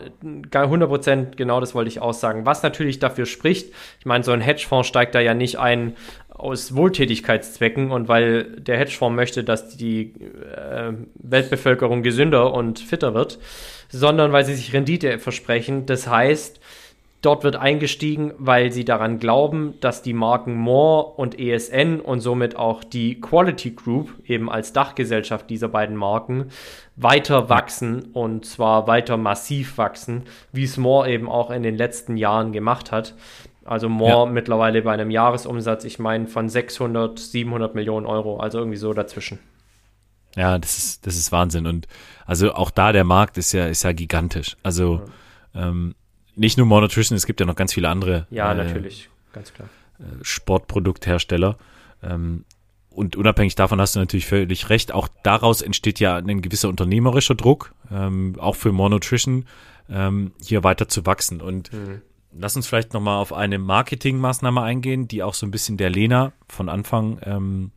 [0.50, 2.46] gar 100% genau das wollte ich aussagen.
[2.46, 5.96] Was natürlich dafür spricht, ich meine, so ein Hedgefonds steigt da ja nicht ein
[6.38, 10.12] aus Wohltätigkeitszwecken und weil der Hedgefonds möchte, dass die
[10.54, 13.38] äh, Weltbevölkerung gesünder und fitter wird,
[13.88, 15.86] sondern weil sie sich Rendite versprechen.
[15.86, 16.60] Das heißt,
[17.26, 22.54] Dort wird eingestiegen, weil sie daran glauben, dass die Marken More und ESN und somit
[22.54, 26.50] auch die Quality Group eben als Dachgesellschaft dieser beiden Marken
[26.94, 30.22] weiter wachsen und zwar weiter massiv wachsen,
[30.52, 33.14] wie es More eben auch in den letzten Jahren gemacht hat.
[33.66, 34.32] Also More Ja.
[34.32, 39.38] mittlerweile bei einem Jahresumsatz, ich meine von 600, 700 Millionen Euro, also irgendwie so dazwischen.
[40.36, 41.66] ja, das ist, das ist Wahnsinn.
[41.66, 41.86] Und
[42.26, 44.56] also auch da der Markt ist ja, ist ja gigantisch.
[44.62, 45.02] Also
[45.54, 45.94] ähm,
[46.34, 49.52] nicht nur More Nutrition, es gibt ja noch ganz viele andere Ja, äh, natürlich, ganz
[49.54, 49.68] klar.
[50.22, 51.56] Sportprodukthersteller.
[52.02, 52.44] Ähm,
[52.90, 54.92] und unabhängig davon hast du natürlich völlig recht.
[54.92, 59.46] Auch daraus entsteht ja ein gewisser unternehmerischer Druck, ähm, auch für More Nutrition,
[59.90, 61.40] ähm, hier weiter zu wachsen.
[61.42, 62.02] Und Mhm.
[62.38, 66.32] Lass uns vielleicht nochmal auf eine Marketingmaßnahme eingehen, die auch so ein bisschen der Lena
[66.48, 67.72] von Anfang ähm,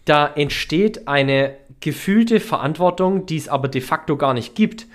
[0.06, 4.88] da entsteht eine gefühlte Verantwortung, die es aber de facto gar nicht gibt,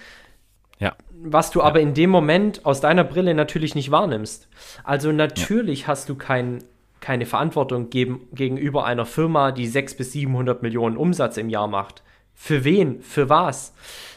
[0.79, 4.49] Ja, was du aber in dem Moment aus deiner Brille natürlich nicht wahrnimmst.
[4.85, 6.65] Also natürlich hast du kein,
[7.01, 12.03] keine Verantwortung geben, gegenüber einer Firma, die 600 bis 700 Millionen Umsatz im Jahr macht.
[12.35, 13.03] Für wen?
[13.03, 13.75] Für was?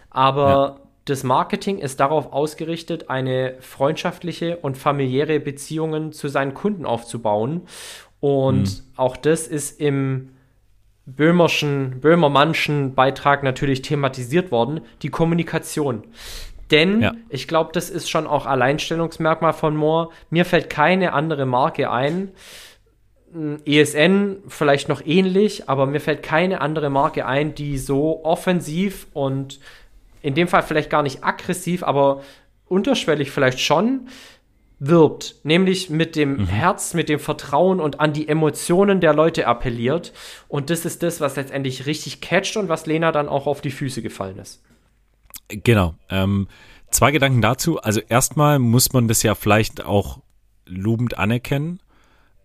[0.09, 7.63] Aber das Marketing ist darauf ausgerichtet, eine freundschaftliche und familiäre Beziehungen zu seinen Kunden aufzubauen.
[8.21, 10.29] Und auch das ist im
[11.05, 16.03] Böhmerschen, Böhmermannschen Beitrag natürlich thematisiert worden, die Kommunikation.
[16.71, 17.13] Denn Ja.
[17.29, 20.09] ich glaube, das ist schon auch Alleinstellungsmerkmal von Moore.
[20.29, 22.31] Mir fällt keine andere Marke ein.
[23.33, 29.07] Mm, ESN vielleicht noch ähnlich, aber mir fällt keine andere Marke ein, die so offensiv
[29.13, 29.59] und
[30.21, 32.21] in dem Fall vielleicht gar nicht aggressiv, aber
[32.67, 34.07] unterschwellig vielleicht schon
[34.87, 40.13] wirbt, nämlich mit dem Herz, mit dem Vertrauen und an die Emotionen der Leute appelliert.
[40.47, 43.71] Und das ist das, was letztendlich richtig catcht und was Lena dann auch auf die
[43.71, 44.61] Füße gefallen ist.
[45.47, 45.95] genau.
[46.09, 46.47] Ähm,
[46.91, 47.79] zwei Gedanken dazu.
[47.79, 50.19] Also erstmal muss man das ja vielleicht auch
[50.65, 51.79] lobend anerkennen.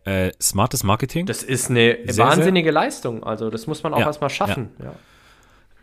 [0.05, 1.26] Äh, smartes Marketing.
[1.26, 3.24] Das ist eine Sehr, wahnsinnige Leistung.
[3.24, 4.70] Also das muss man auch Ja, erstmal schaffen.
[4.82, 4.95] Ja.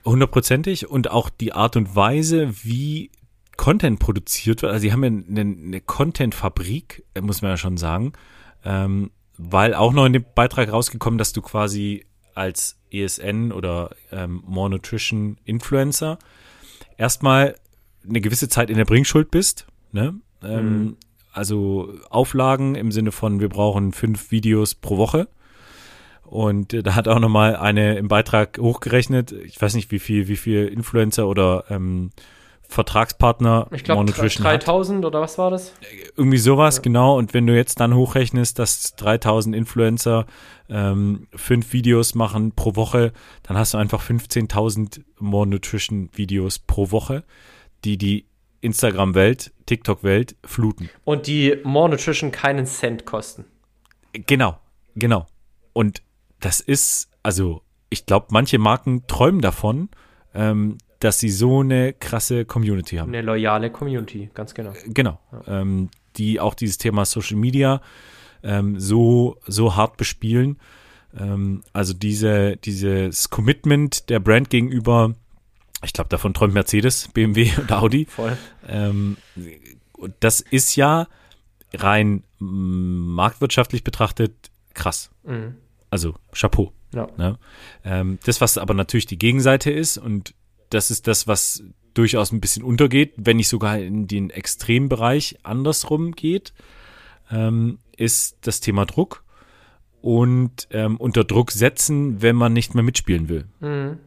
[0.03, 3.11] Hundertprozentig und auch die Art und Weise, wie
[3.57, 4.71] Content produziert wird.
[4.71, 8.13] Also sie haben ja eine, eine Content-Fabrik, muss man ja schon sagen,
[8.63, 14.43] ähm, weil auch noch in dem Beitrag rausgekommen, dass du quasi als ESN oder ähm,
[14.45, 16.19] More Nutrition Influencer
[16.97, 17.55] erstmal
[18.07, 19.67] eine gewisse Zeit in der Bringschuld bist.
[19.91, 20.15] Ne?
[20.43, 20.97] Ähm,
[21.33, 25.27] Also Auflagen im Sinne von, wir brauchen fünf Videos pro Woche.
[26.23, 30.27] Und äh, da hat auch nochmal eine im Beitrag hochgerechnet, ich weiß nicht, wie viel,
[30.27, 32.11] wie viel Influencer oder ähm,
[32.69, 34.65] Vertragspartner Ich glaube More Nutrition hat.
[34.65, 35.73] 3000 oder was war das?
[36.15, 37.17] Irgendwie sowas, genau.
[37.17, 40.25] Und wenn du jetzt dann hochrechnest, dass 3000 Influencer
[40.69, 43.13] ähm, fünf Videos machen pro Woche,
[43.43, 47.23] dann hast du einfach 15.000 More Nutrition Videos pro Woche,
[47.83, 48.25] die die
[48.61, 50.89] Instagram-Welt, TikTok-Welt fluten.
[51.03, 53.45] Und die More Nutrition keinen Cent kosten.
[54.13, 54.57] Genau,
[54.95, 55.27] genau.
[55.73, 56.01] Und
[56.39, 59.89] das ist, also ich glaube, manche Marken träumen davon,
[60.33, 63.09] ähm, dass sie so eine krasse Community haben.
[63.09, 64.73] Eine loyale Community, ganz genau.
[64.87, 65.19] Genau.
[65.47, 67.81] Ähm, die auch dieses Thema Social Media
[68.43, 70.57] ähm, so, so hart bespielen.
[71.17, 75.13] Ähm, also diese, dieses Commitment der Brand gegenüber,
[75.83, 78.05] ich glaube, davon träumt Mercedes, BMW und Audi.
[78.05, 78.37] Voll.
[78.67, 79.17] Ähm,
[79.93, 81.07] und das ist ja
[81.73, 85.09] rein mm, marktwirtschaftlich betrachtet krass.
[85.23, 85.55] Mhm.
[85.89, 86.71] Also Chapeau.
[86.93, 87.07] Ja.
[87.17, 87.37] Ne?
[87.83, 90.33] Ähm, das, was aber natürlich die Gegenseite ist, und
[90.69, 91.63] das ist das, was
[91.93, 96.53] durchaus ein bisschen untergeht, wenn nicht sogar in den Extrembereich andersrum geht,
[97.31, 99.23] ähm, ist das Thema Druck
[100.01, 103.45] und ähm, unter Druck setzen, wenn man nicht mehr mitspielen will.
[103.59, 103.99] Mhm.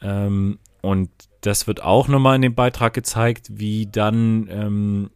[0.00, 1.10] Ähm, und
[1.40, 5.10] das wird auch nochmal in dem Beitrag gezeigt, wie dann ähm,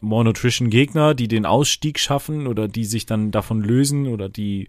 [0.00, 4.68] More Nutrition Gegner, die den Ausstieg schaffen oder die sich dann davon lösen oder die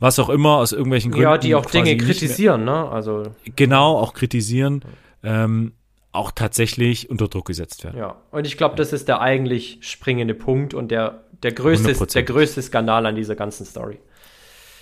[0.00, 1.24] was auch immer aus irgendwelchen Gründen.
[1.24, 2.88] Ja, die auch Dinge kritisieren, ne?
[2.88, 3.24] Also
[3.56, 4.84] genau, auch kritisieren,
[5.22, 5.72] ähm,
[6.12, 7.98] auch tatsächlich unter Druck gesetzt werden.
[7.98, 12.22] Ja, und ich glaube, das ist der eigentlich springende Punkt und der, der, größte, der
[12.22, 13.98] größte Skandal an dieser ganzen Story.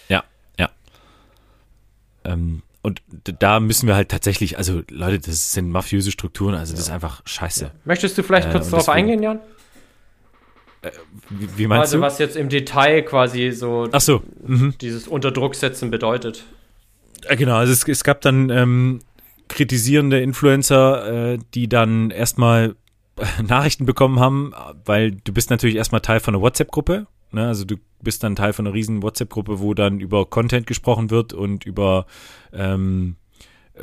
[0.09, 0.25] Ja,
[0.59, 0.71] ja.
[2.25, 3.01] Ähm, und
[3.39, 7.23] da müssen wir halt tatsächlich, also Leute, das sind mafiöse Strukturen, also das ist einfach
[7.25, 7.71] scheiße.
[7.85, 9.39] Möchtest du vielleicht äh, kurz darauf eingehen, Jan?
[10.83, 10.91] Äh,
[11.30, 12.03] wie, wie, meinst also, du?
[12.03, 14.22] was jetzt im Detail quasi so, Ach so.
[14.45, 14.74] Mhm.
[14.80, 16.45] dieses Unterdrucksetzen bedeutet.
[17.24, 19.01] Ja, genau, also es, es gab dann ähm,
[19.49, 22.74] kritisierende Influencer, äh, die dann erstmal
[23.47, 24.53] Nachrichten bekommen haben,
[24.85, 27.07] weil du bist natürlich erstmal Teil von einer WhatsApp-Gruppe.
[27.30, 27.47] Ne?
[27.47, 31.33] Also du bist dann Teil von einer riesen WhatsApp-Gruppe, wo dann über Content gesprochen wird
[31.33, 32.07] und über
[32.53, 33.16] ähm,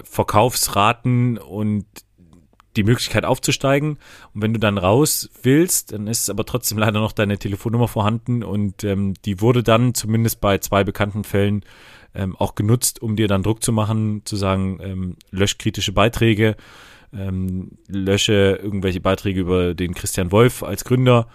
[0.04, 1.86] Verkaufsraten und
[2.76, 3.98] die Möglichkeit aufzusteigen.
[4.34, 8.44] Und wenn du dann raus willst, dann ist aber trotzdem leider noch deine Telefonnummer vorhanden
[8.44, 11.64] und ähm, die wurde dann zumindest bei zwei bekannten Fällen
[12.16, 16.56] ähm, auch genutzt, um dir dann Druck zu machen, zu sagen, ähm, lösch kritische Beiträge,
[17.14, 21.28] ähm, lösche irgendwelche Beiträge über den Christian Wolf als Gründer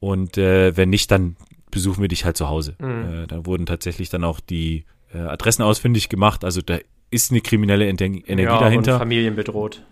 [0.00, 1.36] und äh, wenn nicht, dann
[1.70, 2.76] besuchen wir dich halt zu Hause.
[2.78, 3.24] Mhm.
[3.24, 6.78] Äh, da wurden tatsächlich dann auch die äh, Adressen ausfindig gemacht, also da
[7.10, 8.94] ist eine kriminelle Energie ja, dahinter.
[8.94, 9.82] Und Familien bedroht.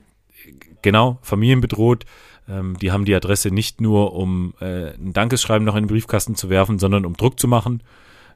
[0.83, 2.05] Genau, Familien bedroht.
[2.49, 6.35] Ähm, die haben die Adresse nicht nur, um äh, ein Dankesschreiben noch in den Briefkasten
[6.35, 7.83] zu werfen, sondern um Druck zu machen.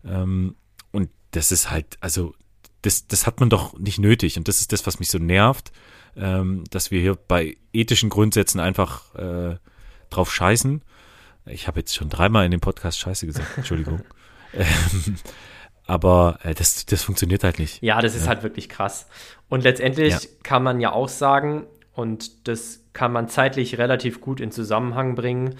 [0.05, 0.55] Ähm,
[0.93, 2.35] und das ist halt, also,
[2.83, 4.39] das, das hat man doch nicht nötig.
[4.39, 5.73] Und das ist das, was mich so nervt,
[6.17, 9.57] ähm, dass wir hier bei ethischen Grundsätzen einfach äh,
[10.11, 10.83] drauf scheißen.
[11.47, 14.03] Ich habe jetzt schon dreimal in dem Podcast Scheiße gesagt, Entschuldigung.
[14.55, 15.17] ähm,
[15.87, 17.83] aber äh, das, das funktioniert halt nicht.
[17.83, 18.29] Ja, das ist ja.
[18.29, 19.07] halt wirklich krass.
[19.49, 20.21] Und letztendlich ja.
[20.43, 21.67] kann man ja auch sagen,
[21.99, 25.57] und das kann man zeitlich relativ gut in Zusammenhang bringen.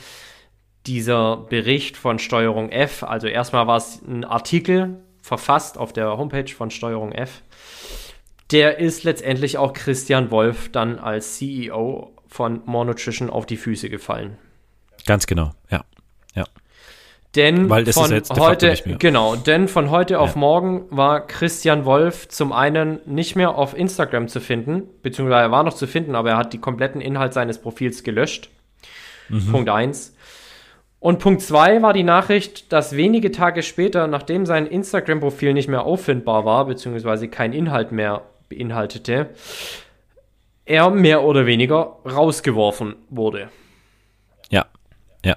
[0.86, 6.49] Dieser Bericht von Steuerung F, also erstmal war es ein Artikel verfasst auf der Homepage
[6.49, 7.43] von Steuerung F.
[8.53, 13.91] Der ist letztendlich auch Christian Wolf dann als CEO von More Nutrition auf die Füße
[13.91, 14.39] gefallen.
[15.07, 15.84] Ganz genau, ja.
[17.39, 20.18] Denn Weil das von ist jetzt heute, genau, denn von heute ja.
[20.18, 25.51] auf morgen war Christian Wolf zum einen nicht mehr auf Instagram zu finden, beziehungsweise er
[25.53, 28.51] war noch zu finden, aber er hat die kompletten Inhalt seines Profils gelöscht.
[29.28, 29.53] Mhm.
[29.53, 30.16] Punkt 1.
[30.99, 35.84] Und Punkt 2 war die Nachricht, dass wenige Tage später, nachdem sein Instagram-Profil nicht mehr
[35.84, 39.30] auffindbar war, beziehungsweise kein Inhalt mehr beinhaltete,
[40.64, 43.49] er mehr oder weniger rausgeworfen wurde.
[44.51, 44.66] Ja,
[45.24, 45.36] ja.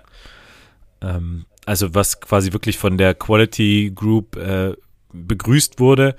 [1.04, 4.74] Ähm, also was quasi wirklich von der Quality Group äh,
[5.14, 6.18] begrüßt wurde,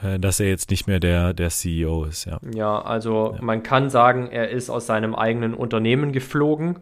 [0.00, 2.38] äh, dass er jetzt nicht mehr der, der CEO ist, ja.
[2.54, 3.42] Ja, also ja.
[3.42, 6.78] man kann sagen, er ist aus seinem eigenen Unternehmen geflogen.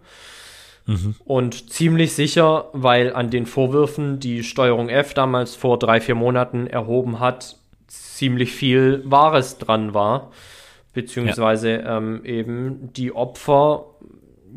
[0.85, 1.15] Mhm.
[1.25, 6.67] Und ziemlich sicher, weil an den Vorwürfen, die Steuerung F damals vor drei, vier Monaten
[6.67, 10.31] erhoben hat, ziemlich viel Wahres dran war.
[10.93, 11.97] Beziehungsweise ja.
[11.97, 13.87] ähm, eben die Opfer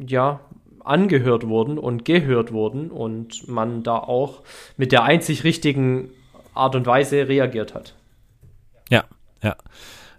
[0.05, 0.41] ja
[0.87, 4.41] angehört wurden und gehört wurden und man da auch
[4.77, 6.11] mit der einzig richtigen
[6.53, 7.95] Art und Weise reagiert hat.
[8.89, 9.05] Ja,
[9.43, 9.55] ja.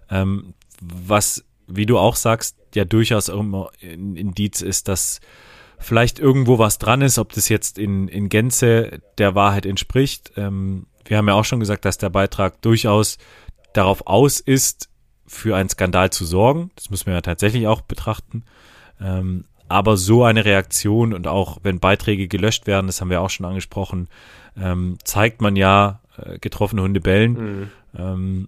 [0.09, 5.19] Ähm, was, wie du auch sagst, ja durchaus immer ein Indiz ist, dass
[5.77, 10.33] vielleicht irgendwo was dran ist, ob das jetzt in, in Gänze der Wahrheit entspricht.
[10.35, 13.17] Ähm, wir haben ja auch schon gesagt, dass der Beitrag durchaus
[13.73, 14.89] darauf aus ist,
[15.25, 16.71] für einen Skandal zu sorgen.
[16.75, 18.43] Das müssen wir ja tatsächlich auch betrachten.
[18.99, 23.29] Ähm, aber so eine Reaktion und auch wenn Beiträge gelöscht werden, das haben wir auch
[23.29, 24.09] schon angesprochen,
[24.59, 27.33] ähm, zeigt man ja äh, getroffene Hunde bellen.
[27.33, 27.69] Mhm.
[27.97, 28.47] Ähm,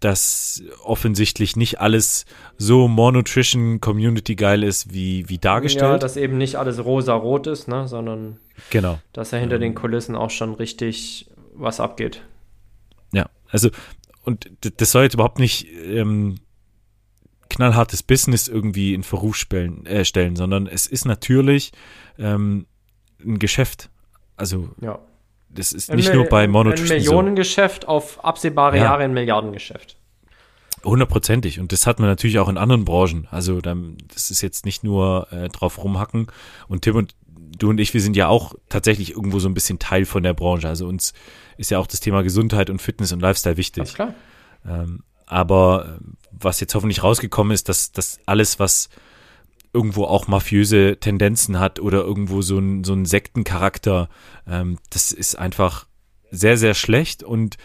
[0.00, 2.26] dass offensichtlich nicht alles
[2.58, 5.92] so More Nutrition Community geil ist, wie, wie dargestellt.
[5.92, 8.38] Ja, dass eben nicht alles rosa-rot ist, ne, sondern
[8.70, 8.98] genau.
[9.14, 12.22] dass da hinter ähm, den Kulissen auch schon richtig was abgeht.
[13.12, 13.70] Ja, also
[14.24, 16.36] und das soll jetzt überhaupt nicht ähm,
[17.48, 21.72] knallhartes Business irgendwie in Verruf stellen, äh, stellen sondern es ist natürlich
[22.18, 22.66] ähm,
[23.24, 23.90] ein Geschäft.
[24.36, 24.98] Also ja.
[25.48, 26.90] das ist nicht nur bei Monotrition.
[26.90, 27.88] Ein Millionengeschäft so.
[27.88, 28.84] auf absehbare ja.
[28.84, 29.96] Jahre ein Milliardengeschäft.
[30.84, 31.58] Hundertprozentig.
[31.58, 33.26] Und das hat man natürlich auch in anderen Branchen.
[33.30, 36.28] Also das ist jetzt nicht nur äh, drauf rumhacken.
[36.68, 37.14] Und Tim und
[37.58, 40.34] du und ich, wir sind ja auch tatsächlich irgendwo so ein bisschen Teil von der
[40.34, 40.68] Branche.
[40.68, 41.12] Also uns
[41.56, 43.82] ist ja auch das Thema Gesundheit und Fitness und Lifestyle wichtig.
[43.82, 44.14] Ganz klar.
[44.66, 45.98] Ähm, aber
[46.38, 48.88] was jetzt hoffentlich rausgekommen ist, dass, dass alles, was
[49.72, 54.08] irgendwo auch mafiöse Tendenzen hat oder irgendwo so ein, so ein Sektencharakter,
[54.46, 55.86] ähm, das ist einfach
[56.30, 57.56] sehr, sehr schlecht und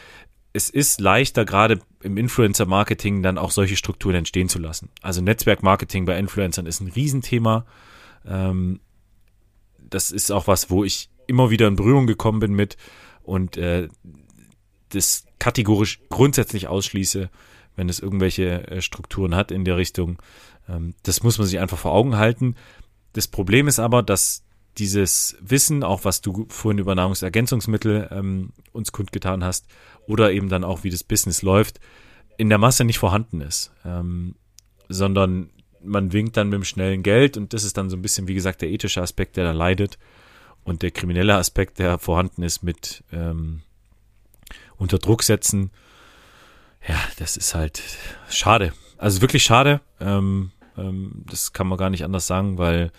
[0.53, 4.89] es ist leichter, gerade im Influencer-Marketing dann auch solche Strukturen entstehen zu lassen.
[5.01, 7.65] Also Netzwerk-Marketing bei Influencern ist ein Riesenthema.
[8.25, 8.81] Ähm,
[9.79, 12.75] das ist auch was, wo ich immer wieder in Berührung gekommen bin mit
[13.23, 13.87] und äh,
[14.89, 17.29] das kategorisch grundsätzlich ausschließe,
[17.75, 20.21] wenn es irgendwelche äh, Strukturen hat in der Richtung.
[20.67, 22.55] Ähm, das muss man sich einfach vor Augen halten.
[23.13, 24.43] Das Problem ist aber, dass
[24.77, 29.67] dieses Wissen, auch was du vorhin über Nahrungsergänzungsmittel ähm, uns kundgetan hast,
[30.07, 31.79] oder eben dann auch, wie das Business läuft,
[32.37, 34.35] in der Masse nicht vorhanden ist, ähm,
[34.87, 35.49] sondern
[35.83, 38.33] man winkt dann mit dem schnellen Geld und das ist dann so ein bisschen, wie
[38.33, 39.97] gesagt, der ethische Aspekt, der da leidet
[40.63, 43.61] und der kriminelle Aspekt, der vorhanden ist mit ähm,
[44.77, 45.71] unter Druck setzen.
[46.87, 47.81] Ja, das ist halt
[48.29, 48.73] schade.
[48.97, 49.81] Also wirklich schade.
[49.99, 52.91] Ähm, ähm, das kann man gar nicht anders sagen, weil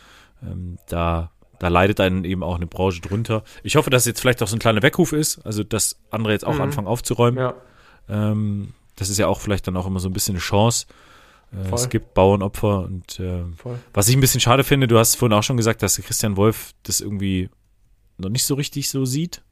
[0.43, 1.30] ähm, da
[1.62, 3.45] da leidet dann eben auch eine Branche drunter.
[3.62, 6.45] Ich hoffe, dass jetzt vielleicht auch so ein kleiner Weckruf ist, also dass andere jetzt
[6.45, 6.62] auch mhm.
[6.62, 7.39] anfangen aufzuräumen.
[7.39, 7.55] Ja.
[8.09, 10.87] Ähm, das ist ja auch vielleicht dann auch immer so ein bisschen eine Chance.
[11.53, 13.45] Äh, es gibt Bauernopfer und äh,
[13.95, 16.72] was ich ein bisschen schade finde, du hast vorhin auch schon gesagt, dass Christian Wolf
[16.83, 17.49] das irgendwie
[18.18, 19.43] noch nicht so richtig so sieht.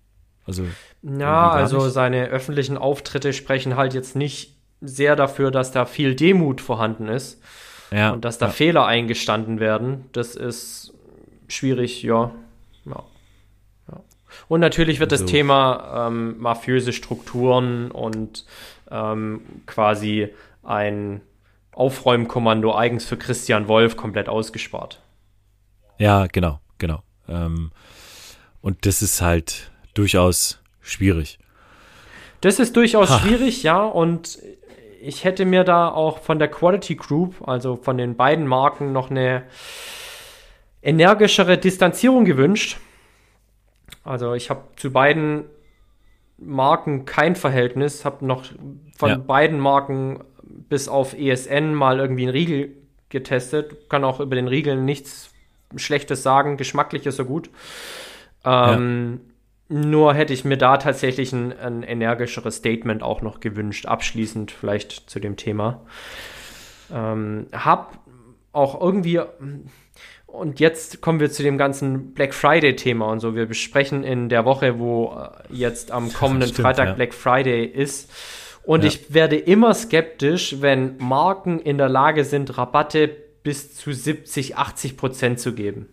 [0.46, 0.64] Also
[1.02, 1.92] ja, also nicht.
[1.92, 7.40] seine öffentlichen Auftritte sprechen halt jetzt nicht sehr dafür, dass da viel Demut vorhanden ist
[7.90, 8.52] ja, und dass da ja.
[8.52, 10.06] Fehler eingestanden werden.
[10.12, 10.94] Das ist
[11.48, 12.30] schwierig, ja.
[12.86, 13.04] ja.
[13.88, 14.00] ja.
[14.48, 15.24] Und natürlich wird also.
[15.24, 18.44] das Thema ähm, mafiöse Strukturen und
[18.90, 20.28] ähm, quasi
[20.62, 21.20] ein
[21.72, 25.00] Aufräumkommando eigens für Christian Wolf komplett ausgespart.
[25.98, 27.02] Ja, genau, genau.
[27.28, 27.70] Ähm,
[28.60, 31.38] und das ist halt durchaus schwierig.
[32.40, 33.18] Das ist durchaus ha.
[33.18, 33.84] schwierig, ja.
[33.84, 34.38] Und
[35.00, 39.10] ich hätte mir da auch von der Quality Group, also von den beiden Marken, noch
[39.10, 39.44] eine
[40.82, 42.78] energischere Distanzierung gewünscht.
[44.04, 45.44] Also ich habe zu beiden
[46.38, 48.44] Marken kein Verhältnis, habe noch
[48.96, 49.16] von ja.
[49.16, 52.76] beiden Marken bis auf ESN mal irgendwie einen Riegel
[53.08, 53.90] getestet.
[53.90, 55.30] Kann auch über den Riegeln nichts
[55.76, 57.50] Schlechtes sagen, geschmacklich ist er gut.
[58.44, 59.29] Ähm, ja.
[59.72, 65.08] Nur hätte ich mir da tatsächlich ein, ein, energischeres Statement auch noch gewünscht, abschließend vielleicht
[65.08, 65.86] zu dem Thema.
[66.92, 68.00] Ähm, hab
[68.52, 69.20] auch irgendwie
[70.26, 73.36] und jetzt kommen wir zu dem ganzen Black Friday-Thema und so.
[73.36, 76.94] Wir besprechen in der Woche, wo äh, jetzt am kommenden Stimmt, Freitag ja.
[76.94, 78.10] Black Friday ist.
[78.64, 78.88] Und ja.
[78.88, 83.08] ich werde immer skeptisch, wenn Marken in der Lage sind, Rabatte
[83.44, 85.88] bis zu 70, 80 Prozent zu geben.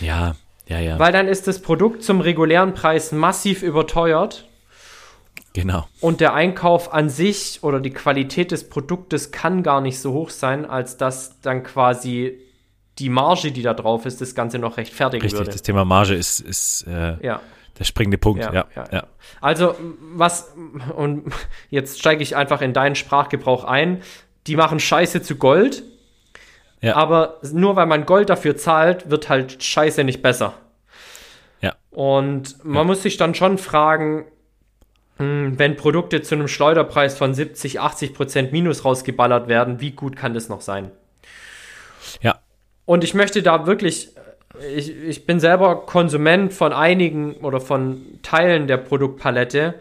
[0.00, 0.36] Ja,
[0.70, 0.98] ja, ja.
[0.98, 4.48] Weil dann ist das Produkt zum regulären Preis massiv überteuert.
[5.52, 5.88] Genau.
[6.00, 10.30] Und der Einkauf an sich oder die Qualität des Produktes kann gar nicht so hoch
[10.30, 12.38] sein, als dass dann quasi
[13.00, 15.50] die Marge, die da drauf ist, das Ganze noch rechtfertigen Richtig, würde.
[15.50, 17.40] das Thema Marge ist, ist äh, ja.
[17.78, 18.44] der springende Punkt.
[18.44, 19.06] Ja, ja, ja.
[19.40, 19.74] Also,
[20.14, 20.54] was,
[20.94, 21.32] und
[21.70, 24.02] jetzt steige ich einfach in deinen Sprachgebrauch ein.
[24.46, 25.82] Die machen Scheiße zu Gold,
[26.80, 26.96] ja.
[26.96, 30.54] aber nur weil man Gold dafür zahlt, wird halt Scheiße nicht besser.
[31.60, 31.74] Ja.
[31.90, 34.24] Und man muss sich dann schon fragen,
[35.18, 40.16] hm, wenn Produkte zu einem Schleuderpreis von 70, 80 Prozent Minus rausgeballert werden, wie gut
[40.16, 40.90] kann das noch sein?
[42.22, 42.40] Ja,
[42.86, 44.16] und ich möchte da wirklich,
[44.74, 49.74] ich, ich bin selber Konsument von einigen oder von Teilen der Produktpalette.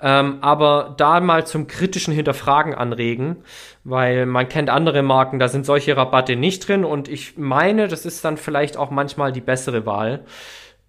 [0.00, 3.36] Ähm, aber da mal zum kritischen Hinterfragen anregen,
[3.82, 8.06] weil man kennt andere Marken, da sind solche Rabatte nicht drin und ich meine, das
[8.06, 10.24] ist dann vielleicht auch manchmal die bessere Wahl,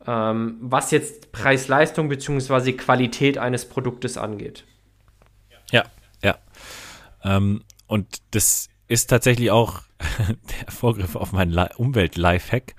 [0.05, 2.73] ähm, was jetzt Preis-Leistung bzw.
[2.73, 4.65] Qualität eines Produktes angeht.
[5.71, 5.85] Ja,
[6.23, 6.37] ja.
[7.23, 9.81] Ähm, und das ist tatsächlich auch
[10.19, 12.75] der Vorgriff auf meinen Umwelt-Lifehack,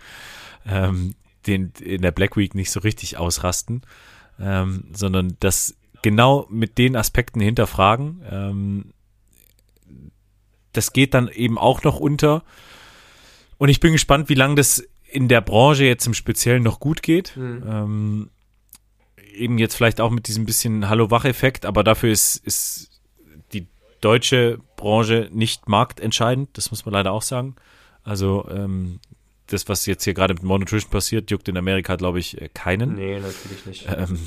[0.64, 1.16] ähm,
[1.49, 3.83] den in der Black Week nicht so richtig ausrasten,
[4.39, 8.22] ähm, sondern das genau mit den Aspekten hinterfragen.
[8.30, 8.84] Ähm,
[10.72, 12.44] das geht dann eben auch noch unter.
[13.59, 17.03] Und ich bin gespannt, wie lange das in der Branche jetzt im Speziellen noch gut
[17.03, 17.36] geht.
[17.36, 17.62] Mhm.
[17.66, 18.30] Ähm,
[19.34, 22.90] eben jetzt vielleicht auch mit diesem bisschen Hallo-Wach-Effekt, aber dafür ist, ist
[24.01, 27.57] deutsche Branche nicht marktentscheidend, das muss man leider auch sagen.
[28.03, 29.01] Also ähm,
[29.46, 32.94] das, was jetzt hier gerade mit Monotrition passiert, juckt in Amerika, glaube ich, äh, keinen.
[32.94, 33.88] Nee, natürlich nicht.
[33.88, 34.18] Ähm,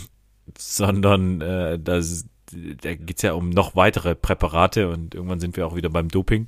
[0.58, 5.66] sondern äh, das, da geht es ja um noch weitere Präparate und irgendwann sind wir
[5.68, 6.48] auch wieder beim Doping.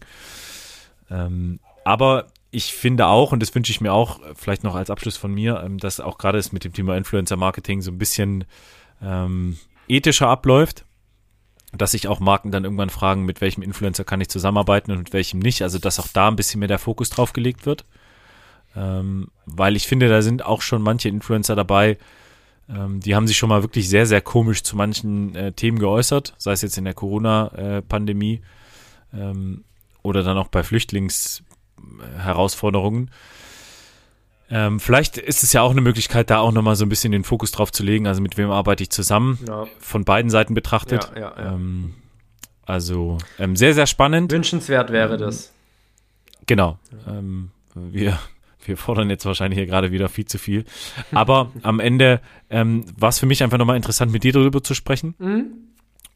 [1.09, 5.17] Ähm, aber ich finde auch, und das wünsche ich mir auch, vielleicht noch als Abschluss
[5.17, 8.45] von mir, ähm, dass auch gerade es mit dem Thema Influencer-Marketing so ein bisschen
[9.01, 10.85] ähm, ethischer abläuft
[11.77, 15.13] dass sich auch Marken dann irgendwann fragen, mit welchem Influencer kann ich zusammenarbeiten und mit
[15.13, 15.61] welchem nicht.
[15.61, 17.85] Also dass auch da ein bisschen mehr der Fokus drauf gelegt wird.
[18.75, 21.97] Ähm, weil ich finde, da sind auch schon manche Influencer dabei,
[22.69, 26.35] Ähm, die haben sich schon mal wirklich sehr, sehr komisch zu manchen äh, Themen geäußert,
[26.37, 28.41] sei es jetzt in der Corona-Pandemie
[29.13, 29.63] ähm,
[30.01, 33.11] oder dann auch bei Flüchtlingsherausforderungen.
[34.49, 37.23] Ähm, vielleicht ist es ja auch eine Möglichkeit, da auch nochmal so ein bisschen den
[37.23, 38.07] Fokus drauf zu legen.
[38.07, 39.39] Also mit wem arbeite ich zusammen?
[39.47, 39.65] Ja.
[39.79, 41.11] Von beiden Seiten betrachtet.
[41.15, 41.95] Ja, ja, ähm,
[42.65, 44.31] also ähm, sehr, sehr spannend.
[44.31, 45.51] Wünschenswert wäre das.
[46.45, 46.77] Genau.
[47.07, 48.19] Ähm, wir,
[48.67, 50.65] wir fordern jetzt wahrscheinlich hier gerade wieder viel zu viel.
[51.11, 54.73] Aber am Ende ähm, war es für mich einfach nochmal interessant, mit dir darüber zu
[54.73, 55.15] sprechen.
[55.17, 55.45] Mhm.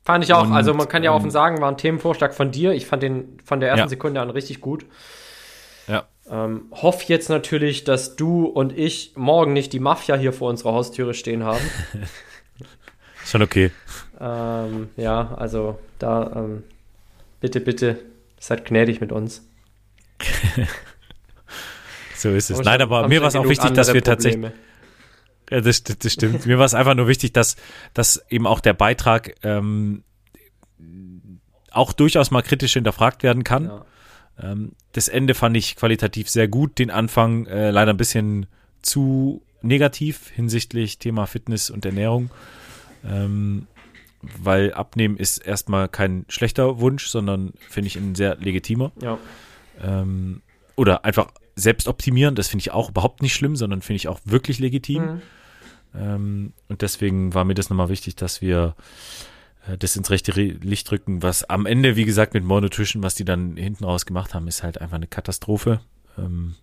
[0.03, 0.43] Fand ich auch.
[0.43, 2.73] Und, also man kann ja offen ähm, sagen, war ein Themenvorschlag von dir.
[2.73, 3.89] Ich fand den von der ersten ja.
[3.89, 4.85] Sekunde an richtig gut.
[5.87, 6.07] Ja.
[6.29, 10.73] Ähm, hoff jetzt natürlich, dass du und ich morgen nicht die Mafia hier vor unserer
[10.73, 11.61] Haustüre stehen haben.
[13.25, 13.71] Schon okay.
[14.19, 16.63] Ähm, ja, also da ähm,
[17.39, 17.99] bitte, bitte
[18.39, 19.47] seid gnädig mit uns.
[22.19, 22.59] so ist es.
[22.59, 24.51] Nein, aber mir war es auch wichtig, dass wir tatsächlich.
[25.49, 26.45] Ja, das, das stimmt.
[26.45, 27.55] mir war es einfach nur wichtig, dass,
[27.93, 30.03] dass eben auch der Beitrag ähm,
[31.71, 33.65] auch durchaus mal kritisch hinterfragt werden kann.
[33.65, 33.85] Ja.
[34.41, 38.45] Ähm, das Ende fand ich qualitativ sehr gut, den Anfang äh, leider ein bisschen
[38.81, 42.29] zu negativ hinsichtlich Thema Fitness und Ernährung.
[43.03, 43.67] Ähm,
[44.21, 48.91] weil Abnehmen ist erstmal kein schlechter Wunsch, sondern finde ich ein sehr legitimer.
[49.01, 49.17] Ja.
[49.81, 50.41] Ähm,
[50.75, 54.19] oder einfach selbst optimieren, das finde ich auch überhaupt nicht schlimm, sondern finde ich auch
[54.25, 55.03] wirklich legitim.
[55.03, 55.21] Mhm.
[55.95, 58.75] Ähm, und deswegen war mir das nochmal wichtig, dass wir
[59.67, 63.15] äh, das ins rechte Licht drücken, was am Ende, wie gesagt, mit More Nutrition, was
[63.15, 65.81] die dann hinten raus gemacht haben, ist halt einfach eine Katastrophe.
[66.17, 66.55] Ähm,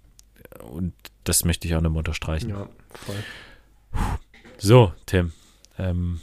[0.71, 0.95] und
[1.25, 2.51] das möchte ich auch nochmal unterstreichen.
[2.51, 3.17] Ja, voll.
[4.59, 5.33] So, Tim.
[5.79, 6.21] Ähm,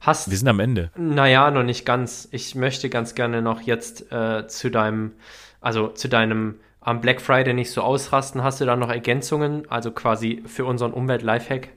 [0.00, 0.90] Hast, wir sind am Ende.
[0.96, 2.26] Naja, noch nicht ganz.
[2.32, 5.12] Ich möchte ganz gerne noch jetzt äh, zu deinem,
[5.60, 8.42] also zu deinem am Black Friday nicht so ausrasten.
[8.42, 11.68] Hast du da noch Ergänzungen, also quasi für unseren Umwelt-Lifehack?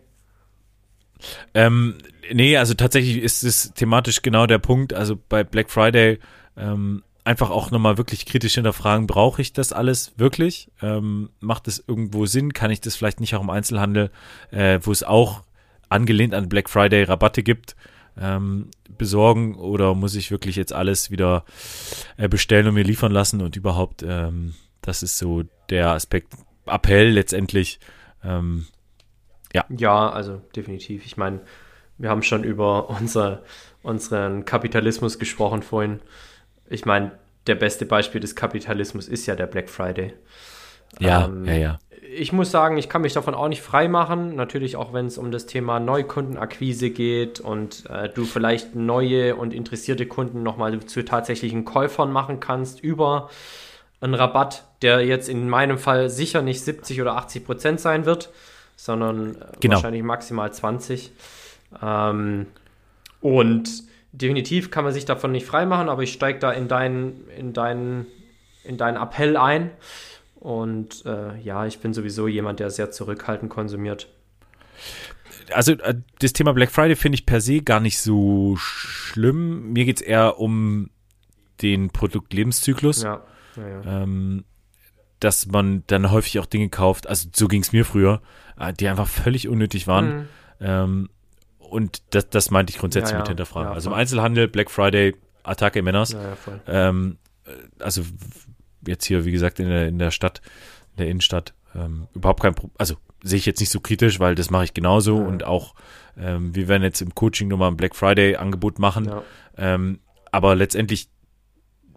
[1.53, 1.97] Ähm,
[2.31, 4.93] nee, also tatsächlich ist es thematisch genau der Punkt.
[4.93, 6.19] Also bei Black Friday
[6.57, 10.69] ähm, einfach auch nochmal wirklich kritisch hinterfragen, brauche ich das alles wirklich?
[10.81, 12.53] Ähm, macht es irgendwo Sinn?
[12.53, 14.11] Kann ich das vielleicht nicht auch im Einzelhandel,
[14.51, 15.43] äh, wo es auch
[15.89, 17.75] angelehnt an Black Friday Rabatte gibt,
[18.19, 21.45] ähm, besorgen oder muss ich wirklich jetzt alles wieder
[22.17, 26.33] äh, bestellen und mir liefern lassen und überhaupt, ähm, das ist so der Aspekt,
[26.65, 27.79] Appell letztendlich.
[28.23, 28.67] Ähm,
[29.53, 29.65] ja.
[29.69, 31.05] Ja, also definitiv.
[31.05, 31.41] Ich meine,
[31.97, 33.43] wir haben schon über unser,
[33.81, 35.99] unseren Kapitalismus gesprochen vorhin.
[36.69, 37.11] Ich meine,
[37.47, 40.13] der beste Beispiel des Kapitalismus ist ja der Black Friday.
[40.99, 41.79] Ja, ähm, ja, ja
[42.15, 44.35] ich muss sagen, ich kann mich davon auch nicht frei machen.
[44.35, 49.53] Natürlich auch, wenn es um das Thema Neukundenakquise geht und äh, du vielleicht neue und
[49.53, 53.29] interessierte Kunden nochmal zu tatsächlichen Käufern machen kannst über
[54.03, 58.31] einen Rabatt, der jetzt in meinem Fall sicher nicht 70 oder 80 Prozent sein wird,
[58.75, 59.75] sondern äh, genau.
[59.75, 61.11] wahrscheinlich maximal 20.
[61.81, 62.47] Ähm,
[63.21, 63.69] und
[64.11, 67.53] definitiv kann man sich davon nicht frei machen, aber ich steige da in deinen, in
[67.53, 68.05] deinen,
[68.63, 69.71] in deinen Appell ein.
[70.35, 74.09] Und äh, ja, ich bin sowieso jemand, der sehr zurückhaltend konsumiert.
[75.53, 79.71] Also äh, das Thema Black Friday finde ich per se gar nicht so schlimm.
[79.71, 80.89] Mir geht es eher um
[81.61, 83.03] den Produktlebenszyklus.
[83.03, 83.23] Ja.
[83.57, 84.03] Ja.
[84.03, 84.45] Ähm,
[85.19, 88.21] dass man dann häufig auch Dinge kauft, also so ging es mir früher,
[88.59, 90.15] äh, die einfach völlig unnötig waren.
[90.15, 90.27] Mhm.
[90.59, 91.09] Ähm,
[91.57, 93.73] und das, das meinte ich grundsätzlich ja, mit hinterfragen.
[93.73, 96.15] also im Einzelhandel, Black Friday, Attacke Männers.
[96.67, 97.51] Ähm, äh,
[97.83, 98.03] also
[98.85, 100.41] jetzt hier, wie gesagt, in der, in der Stadt,
[100.91, 102.75] in der Innenstadt, ähm, überhaupt kein Problem.
[102.77, 105.25] Also sehe ich jetzt nicht so kritisch, weil das mache ich genauso ja.
[105.25, 105.73] und auch
[106.17, 109.05] ähm, wir werden jetzt im Coaching nochmal ein Black Friday Angebot machen.
[109.05, 109.23] Ja.
[109.57, 109.99] Ähm,
[110.31, 111.09] aber letztendlich,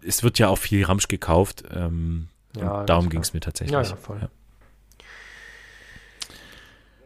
[0.05, 1.63] es wird ja auch viel Ramsch gekauft.
[1.73, 3.73] Ähm, ja, darum ging es mir tatsächlich.
[3.73, 4.19] Ja, ja, voll.
[4.21, 4.29] Ja.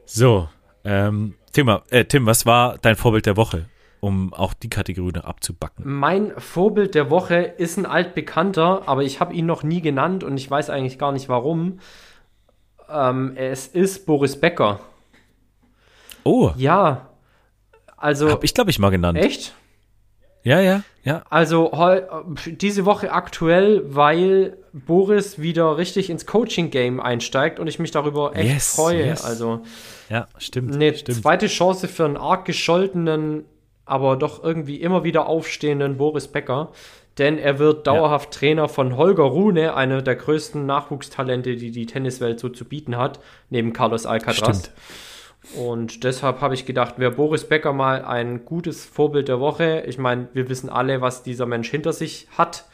[0.05, 0.49] So,
[0.83, 3.67] ähm, Thema, äh, Tim, was war dein Vorbild der Woche?
[4.01, 5.85] um auch die Kategorie noch abzubacken.
[5.87, 10.37] Mein Vorbild der Woche ist ein altbekannter, aber ich habe ihn noch nie genannt und
[10.37, 11.79] ich weiß eigentlich gar nicht warum.
[12.89, 14.79] Ähm, es ist Boris Becker.
[16.23, 16.51] Oh.
[16.57, 17.09] Ja.
[17.95, 18.31] Also.
[18.31, 19.19] Hab ich, glaube ich, mal genannt.
[19.19, 19.53] Echt?
[20.43, 21.23] Ja, ja, ja.
[21.29, 21.71] Also
[22.45, 28.53] diese Woche aktuell, weil Boris wieder richtig ins Coaching-Game einsteigt und ich mich darüber echt
[28.53, 29.05] yes, freue.
[29.05, 29.23] Yes.
[29.23, 29.61] Also
[30.09, 30.73] ja, stimmt.
[30.75, 31.21] Eine stimmt.
[31.21, 33.45] zweite Chance für einen arg gescholtenen
[33.91, 36.71] aber doch irgendwie immer wieder aufstehenden Boris Becker.
[37.17, 38.39] Denn er wird dauerhaft ja.
[38.39, 43.19] Trainer von Holger Rune, einer der größten Nachwuchstalente, die die Tenniswelt so zu bieten hat,
[43.49, 44.37] neben Carlos Alcaraz.
[44.37, 44.71] Stimmt.
[45.55, 49.83] Und deshalb habe ich gedacht, wäre Boris Becker mal ein gutes Vorbild der Woche.
[49.87, 52.65] Ich meine, wir wissen alle, was dieser Mensch hinter sich hat.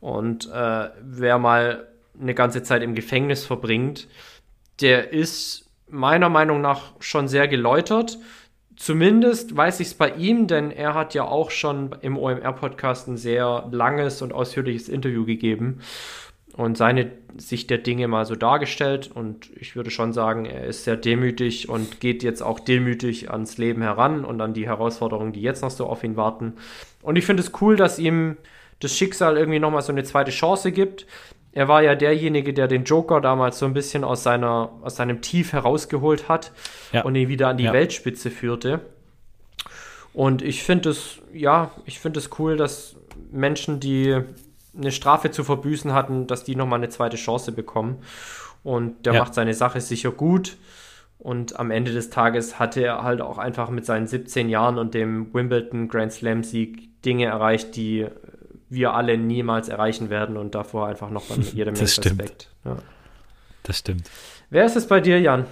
[0.00, 1.88] Und äh, wer mal
[2.20, 4.08] eine ganze Zeit im Gefängnis verbringt,
[4.80, 8.18] der ist meiner Meinung nach schon sehr geläutert.
[8.76, 13.16] Zumindest weiß ich es bei ihm, denn er hat ja auch schon im OMR-Podcast ein
[13.16, 15.80] sehr langes und ausführliches Interview gegeben
[16.56, 19.10] und seine Sicht der Dinge mal so dargestellt.
[19.12, 23.58] Und ich würde schon sagen, er ist sehr demütig und geht jetzt auch demütig ans
[23.58, 26.54] Leben heran und an die Herausforderungen, die jetzt noch so auf ihn warten.
[27.02, 28.36] Und ich finde es cool, dass ihm
[28.80, 31.06] das Schicksal irgendwie nochmal so eine zweite Chance gibt.
[31.52, 35.20] Er war ja derjenige, der den Joker damals so ein bisschen aus, seiner, aus seinem
[35.20, 36.52] Tief herausgeholt hat
[36.92, 37.02] ja.
[37.02, 37.72] und ihn wieder an die ja.
[37.72, 38.80] Weltspitze führte.
[40.14, 42.96] Und ich finde es, ja, ich finde es cool, dass
[43.30, 44.22] Menschen, die
[44.76, 47.98] eine Strafe zu verbüßen hatten, dass die nochmal eine zweite Chance bekommen.
[48.62, 49.20] Und der ja.
[49.20, 50.56] macht seine Sache sicher gut.
[51.18, 54.94] Und am Ende des Tages hatte er halt auch einfach mit seinen 17 Jahren und
[54.94, 58.08] dem Wimbledon Grand Slam Sieg Dinge erreicht, die
[58.68, 62.48] wir alle niemals erreichen werden und davor einfach noch mal jede Menge Respekt.
[62.64, 62.76] Ja.
[63.62, 64.10] Das stimmt.
[64.50, 65.46] Wer ist es bei dir, Jan?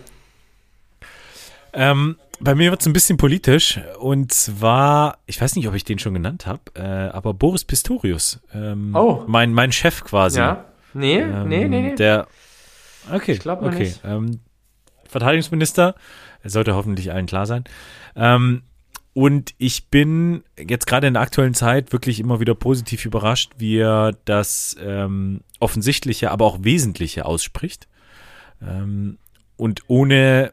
[1.73, 5.85] Ähm, bei mir wird es ein bisschen politisch und zwar, ich weiß nicht, ob ich
[5.85, 8.41] den schon genannt habe, äh, aber Boris Pistorius.
[8.55, 9.25] Ähm, oh.
[9.27, 10.39] Mein, mein Chef quasi.
[10.39, 10.65] Ja.
[10.95, 11.95] Nee, ähm, nee, nee, nee.
[11.95, 12.27] Der,
[13.13, 13.81] okay, ich glaube okay.
[13.81, 14.01] Nicht.
[14.05, 14.41] Ähm,
[15.09, 15.95] Verteidigungsminister,
[16.45, 17.65] sollte hoffentlich allen klar sein.
[18.17, 18.63] Ähm,
[19.13, 23.79] und ich bin jetzt gerade in der aktuellen Zeit wirklich immer wieder positiv überrascht, wie
[23.79, 27.89] er das ähm, Offensichtliche, aber auch Wesentliche ausspricht.
[28.63, 29.19] Ähm,
[29.57, 30.53] und ohne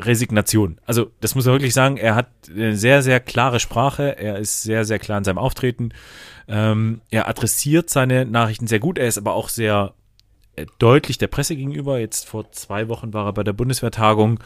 [0.00, 0.80] Resignation.
[0.86, 4.62] Also, das muss man wirklich sagen, er hat eine sehr, sehr klare Sprache, er ist
[4.62, 5.90] sehr, sehr klar in seinem Auftreten.
[6.48, 9.94] Ähm, er adressiert seine Nachrichten sehr gut, er ist aber auch sehr
[10.56, 11.98] äh, deutlich der Presse gegenüber.
[11.98, 14.40] Jetzt vor zwei Wochen war er bei der Bundeswehrtagung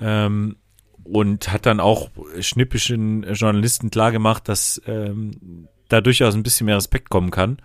[0.00, 0.56] ähm,
[1.04, 2.10] und hat dann auch
[2.40, 7.58] schnippischen Journalisten klargemacht, dass ähm, da durchaus ein bisschen mehr Respekt kommen kann,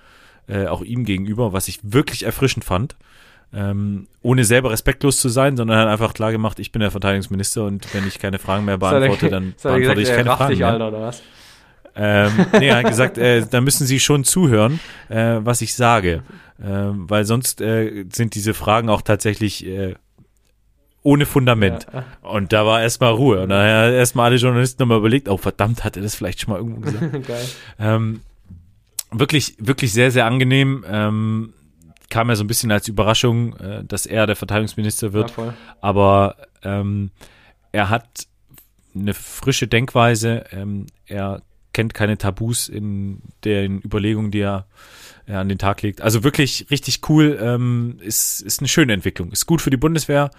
[0.47, 2.97] äh, auch ihm gegenüber, was ich wirklich erfrischend fand.
[3.53, 7.63] Ähm, ohne selber respektlos zu sein, sondern hat einfach klar gemacht, ich bin der Verteidigungsminister
[7.63, 10.67] und wenn ich keine Fragen mehr beantworte, dann beantworte ich keine Fragen mehr.
[10.67, 11.23] Alter, oder was?
[11.95, 14.79] Ähm, nee, er hat gesagt, äh, da müssen Sie schon zuhören,
[15.09, 16.23] äh, was ich sage,
[16.63, 19.95] ähm, weil sonst äh, sind diese Fragen auch tatsächlich äh,
[21.03, 21.87] ohne Fundament.
[21.91, 22.03] Ja.
[22.21, 23.43] Und da war erstmal Ruhe.
[23.43, 26.51] Und dann haben erstmal alle Journalisten nochmal überlegt, oh verdammt, hat er das vielleicht schon
[26.51, 26.81] mal irgendwo
[27.19, 27.55] gesagt?
[27.79, 28.19] Ähm,
[29.11, 30.83] wirklich, wirklich sehr, sehr angenehm.
[30.87, 31.53] Ähm,
[32.09, 35.35] kam ja so ein bisschen als Überraschung, äh, dass er der Verteidigungsminister wird.
[35.37, 37.11] Ja, Aber ähm,
[37.71, 38.27] er hat
[38.95, 40.45] eine frische Denkweise.
[40.51, 41.41] Ähm, er
[41.73, 44.65] kennt keine Tabus in den Überlegungen, die er,
[45.25, 46.01] er an den Tag legt.
[46.01, 47.37] Also wirklich richtig cool.
[47.39, 49.31] Ähm, ist, ist eine schöne Entwicklung.
[49.31, 50.31] Ist gut für die Bundeswehr.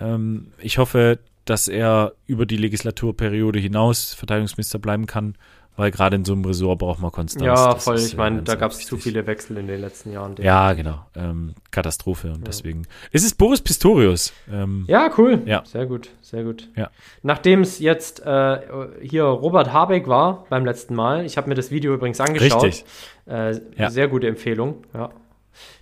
[0.00, 5.36] Ähm, ich hoffe, dass er über die Legislaturperiode hinaus Verteidigungsminister bleiben kann,
[5.80, 7.42] weil gerade in so einem Ressort braucht man Konstanz.
[7.42, 7.94] Ja, voll.
[7.94, 10.34] Ist, ich meine, da gab es zu viele Wechsel in den letzten Jahren.
[10.38, 11.06] Ja, genau.
[11.16, 12.44] Ähm, Katastrophe und ja.
[12.48, 12.86] deswegen.
[13.12, 14.34] Ist es Boris Pistorius?
[14.52, 15.40] Ähm, ja, cool.
[15.46, 15.64] Ja.
[15.64, 16.68] Sehr gut, sehr gut.
[16.76, 16.90] Ja.
[17.22, 18.58] Nachdem es jetzt äh,
[19.00, 22.62] hier Robert Habeck war beim letzten Mal, ich habe mir das Video übrigens angeschaut.
[22.62, 22.84] Richtig.
[23.26, 23.88] Äh, ja.
[23.88, 25.08] Sehr gute Empfehlung, ja.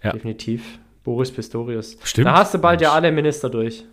[0.05, 0.13] ja.
[0.13, 0.79] Definitiv.
[1.03, 1.97] Boris Pistorius.
[2.05, 2.29] Stimmt.
[2.29, 3.85] Da hast du bald ja alle Minister durch.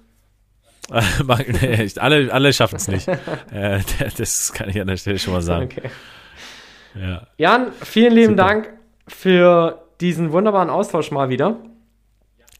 [1.99, 3.07] alle alle schaffen es nicht.
[3.51, 3.79] äh,
[4.17, 5.65] das kann ich an der Stelle schon mal sagen.
[5.65, 5.89] Okay.
[6.95, 7.27] Ja.
[7.37, 8.47] Jan, vielen lieben Super.
[8.47, 8.73] Dank
[9.07, 11.57] für diesen wunderbaren Austausch mal wieder.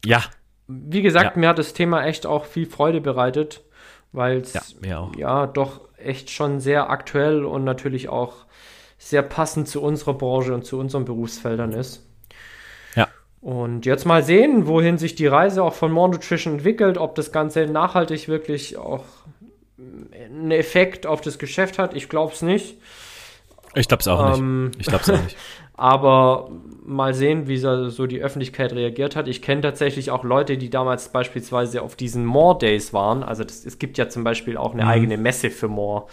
[0.04, 0.22] Ja.
[0.66, 1.40] Wie gesagt, ja.
[1.40, 3.62] mir hat das Thema echt auch viel Freude bereitet,
[4.12, 4.52] weil es
[4.82, 8.46] ja, ja doch echt schon sehr aktuell und natürlich auch
[8.98, 12.05] sehr passend zu unserer Branche und zu unseren Berufsfeldern ist.
[13.46, 17.30] Und jetzt mal sehen, wohin sich die Reise auch von More Nutrition entwickelt, ob das
[17.30, 19.04] Ganze nachhaltig wirklich auch
[19.78, 21.94] einen Effekt auf das Geschäft hat.
[21.94, 22.74] Ich glaube es nicht.
[23.76, 24.80] Ich glaube es auch ähm, nicht.
[24.80, 25.36] Ich glaube es auch nicht.
[25.76, 26.50] Aber
[26.84, 29.28] mal sehen, wie so die Öffentlichkeit reagiert hat.
[29.28, 33.22] Ich kenne tatsächlich auch Leute, die damals beispielsweise auf diesen More Days waren.
[33.22, 34.88] Also das, es gibt ja zum Beispiel auch eine mhm.
[34.88, 36.06] eigene Messe für More.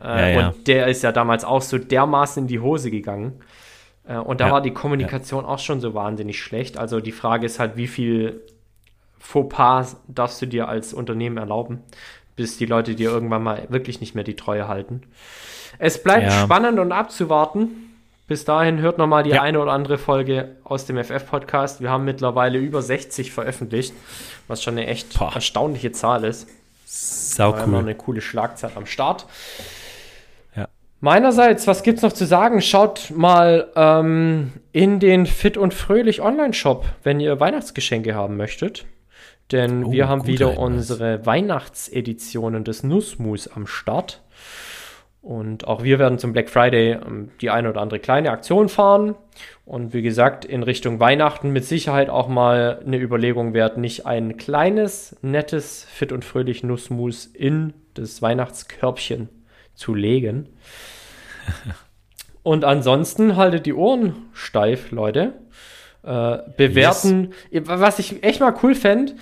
[0.00, 0.48] Äh, ja, ja.
[0.48, 3.42] Und der ist ja damals auch so dermaßen in die Hose gegangen.
[4.06, 5.50] Äh, und da ja, war die Kommunikation ja.
[5.50, 6.78] auch schon so wahnsinnig schlecht.
[6.78, 8.42] Also die Frage ist halt, wie viel
[9.18, 11.80] Fauxpas darfst du dir als Unternehmen erlauben,
[12.36, 15.02] bis die Leute dir irgendwann mal wirklich nicht mehr die Treue halten.
[15.78, 16.44] Es bleibt ja.
[16.44, 17.88] spannend und abzuwarten.
[18.28, 19.42] Bis dahin hört noch mal die ja.
[19.42, 21.80] eine oder andere Folge aus dem FF-Podcast.
[21.80, 23.92] Wir haben mittlerweile über 60 veröffentlicht,
[24.48, 25.34] was schon eine echt Boah.
[25.34, 26.48] erstaunliche Zahl ist.
[26.86, 27.76] Sau cool.
[27.76, 29.26] eine coole Schlagzeit am Start.
[31.04, 32.62] Meinerseits, was gibt's noch zu sagen?
[32.62, 38.86] Schaut mal ähm, in den Fit und Fröhlich Online-Shop, wenn ihr Weihnachtsgeschenke haben möchtet.
[39.50, 40.64] Denn oh, wir haben wieder Hinweis.
[40.64, 44.22] unsere Weihnachtseditionen des Nussmus am Start.
[45.22, 49.16] Und auch wir werden zum Black Friday ähm, die eine oder andere kleine Aktion fahren.
[49.66, 54.36] Und wie gesagt, in Richtung Weihnachten mit Sicherheit auch mal eine Überlegung wert, nicht ein
[54.36, 59.41] kleines, nettes, fit und fröhlich Nussmus in das Weihnachtskörbchen
[59.74, 60.48] zu legen.
[62.42, 65.34] Und ansonsten haltet die Ohren steif, Leute.
[66.02, 67.32] Äh, bewerten.
[67.50, 67.62] Yes.
[67.66, 69.14] Was ich echt mal cool fände,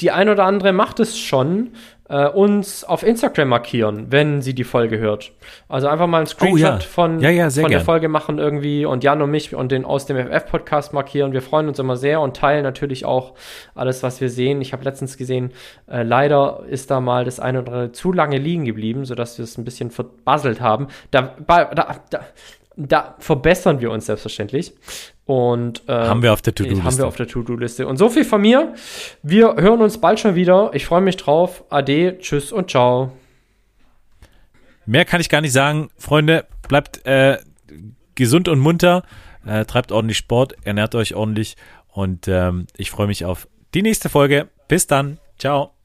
[0.00, 1.70] die ein oder andere macht es schon,
[2.08, 5.32] äh, uns auf Instagram markieren, wenn sie die Folge hört.
[5.68, 6.80] Also einfach mal einen Screenshot oh, ja.
[6.80, 10.06] von, ja, ja, von der Folge machen irgendwie und Jan und mich und den aus
[10.06, 11.32] dem FF-Podcast markieren.
[11.32, 13.34] Wir freuen uns immer sehr und teilen natürlich auch
[13.74, 14.60] alles, was wir sehen.
[14.60, 15.52] Ich habe letztens gesehen,
[15.90, 19.44] äh, leider ist da mal das eine oder andere zu lange liegen geblieben, sodass wir
[19.44, 20.88] es ein bisschen verbasselt haben.
[21.10, 22.20] Da, da, da,
[22.78, 24.72] da verbessern wir uns selbstverständlich.
[25.26, 26.84] Und äh, haben wir auf der To-Do-Liste.
[26.84, 27.86] Haben wir auf der To-Do-Liste.
[27.86, 28.74] Und so viel von mir.
[29.22, 30.70] Wir hören uns bald schon wieder.
[30.72, 31.64] Ich freue mich drauf.
[31.68, 33.12] Ade, tschüss und ciao.
[34.86, 35.90] Mehr kann ich gar nicht sagen.
[35.98, 37.38] Freunde, bleibt äh,
[38.14, 39.02] gesund und munter.
[39.44, 41.56] Äh, treibt ordentlich Sport, ernährt euch ordentlich.
[41.88, 44.48] Und ähm, ich freue mich auf die nächste Folge.
[44.68, 45.18] Bis dann.
[45.38, 45.77] Ciao.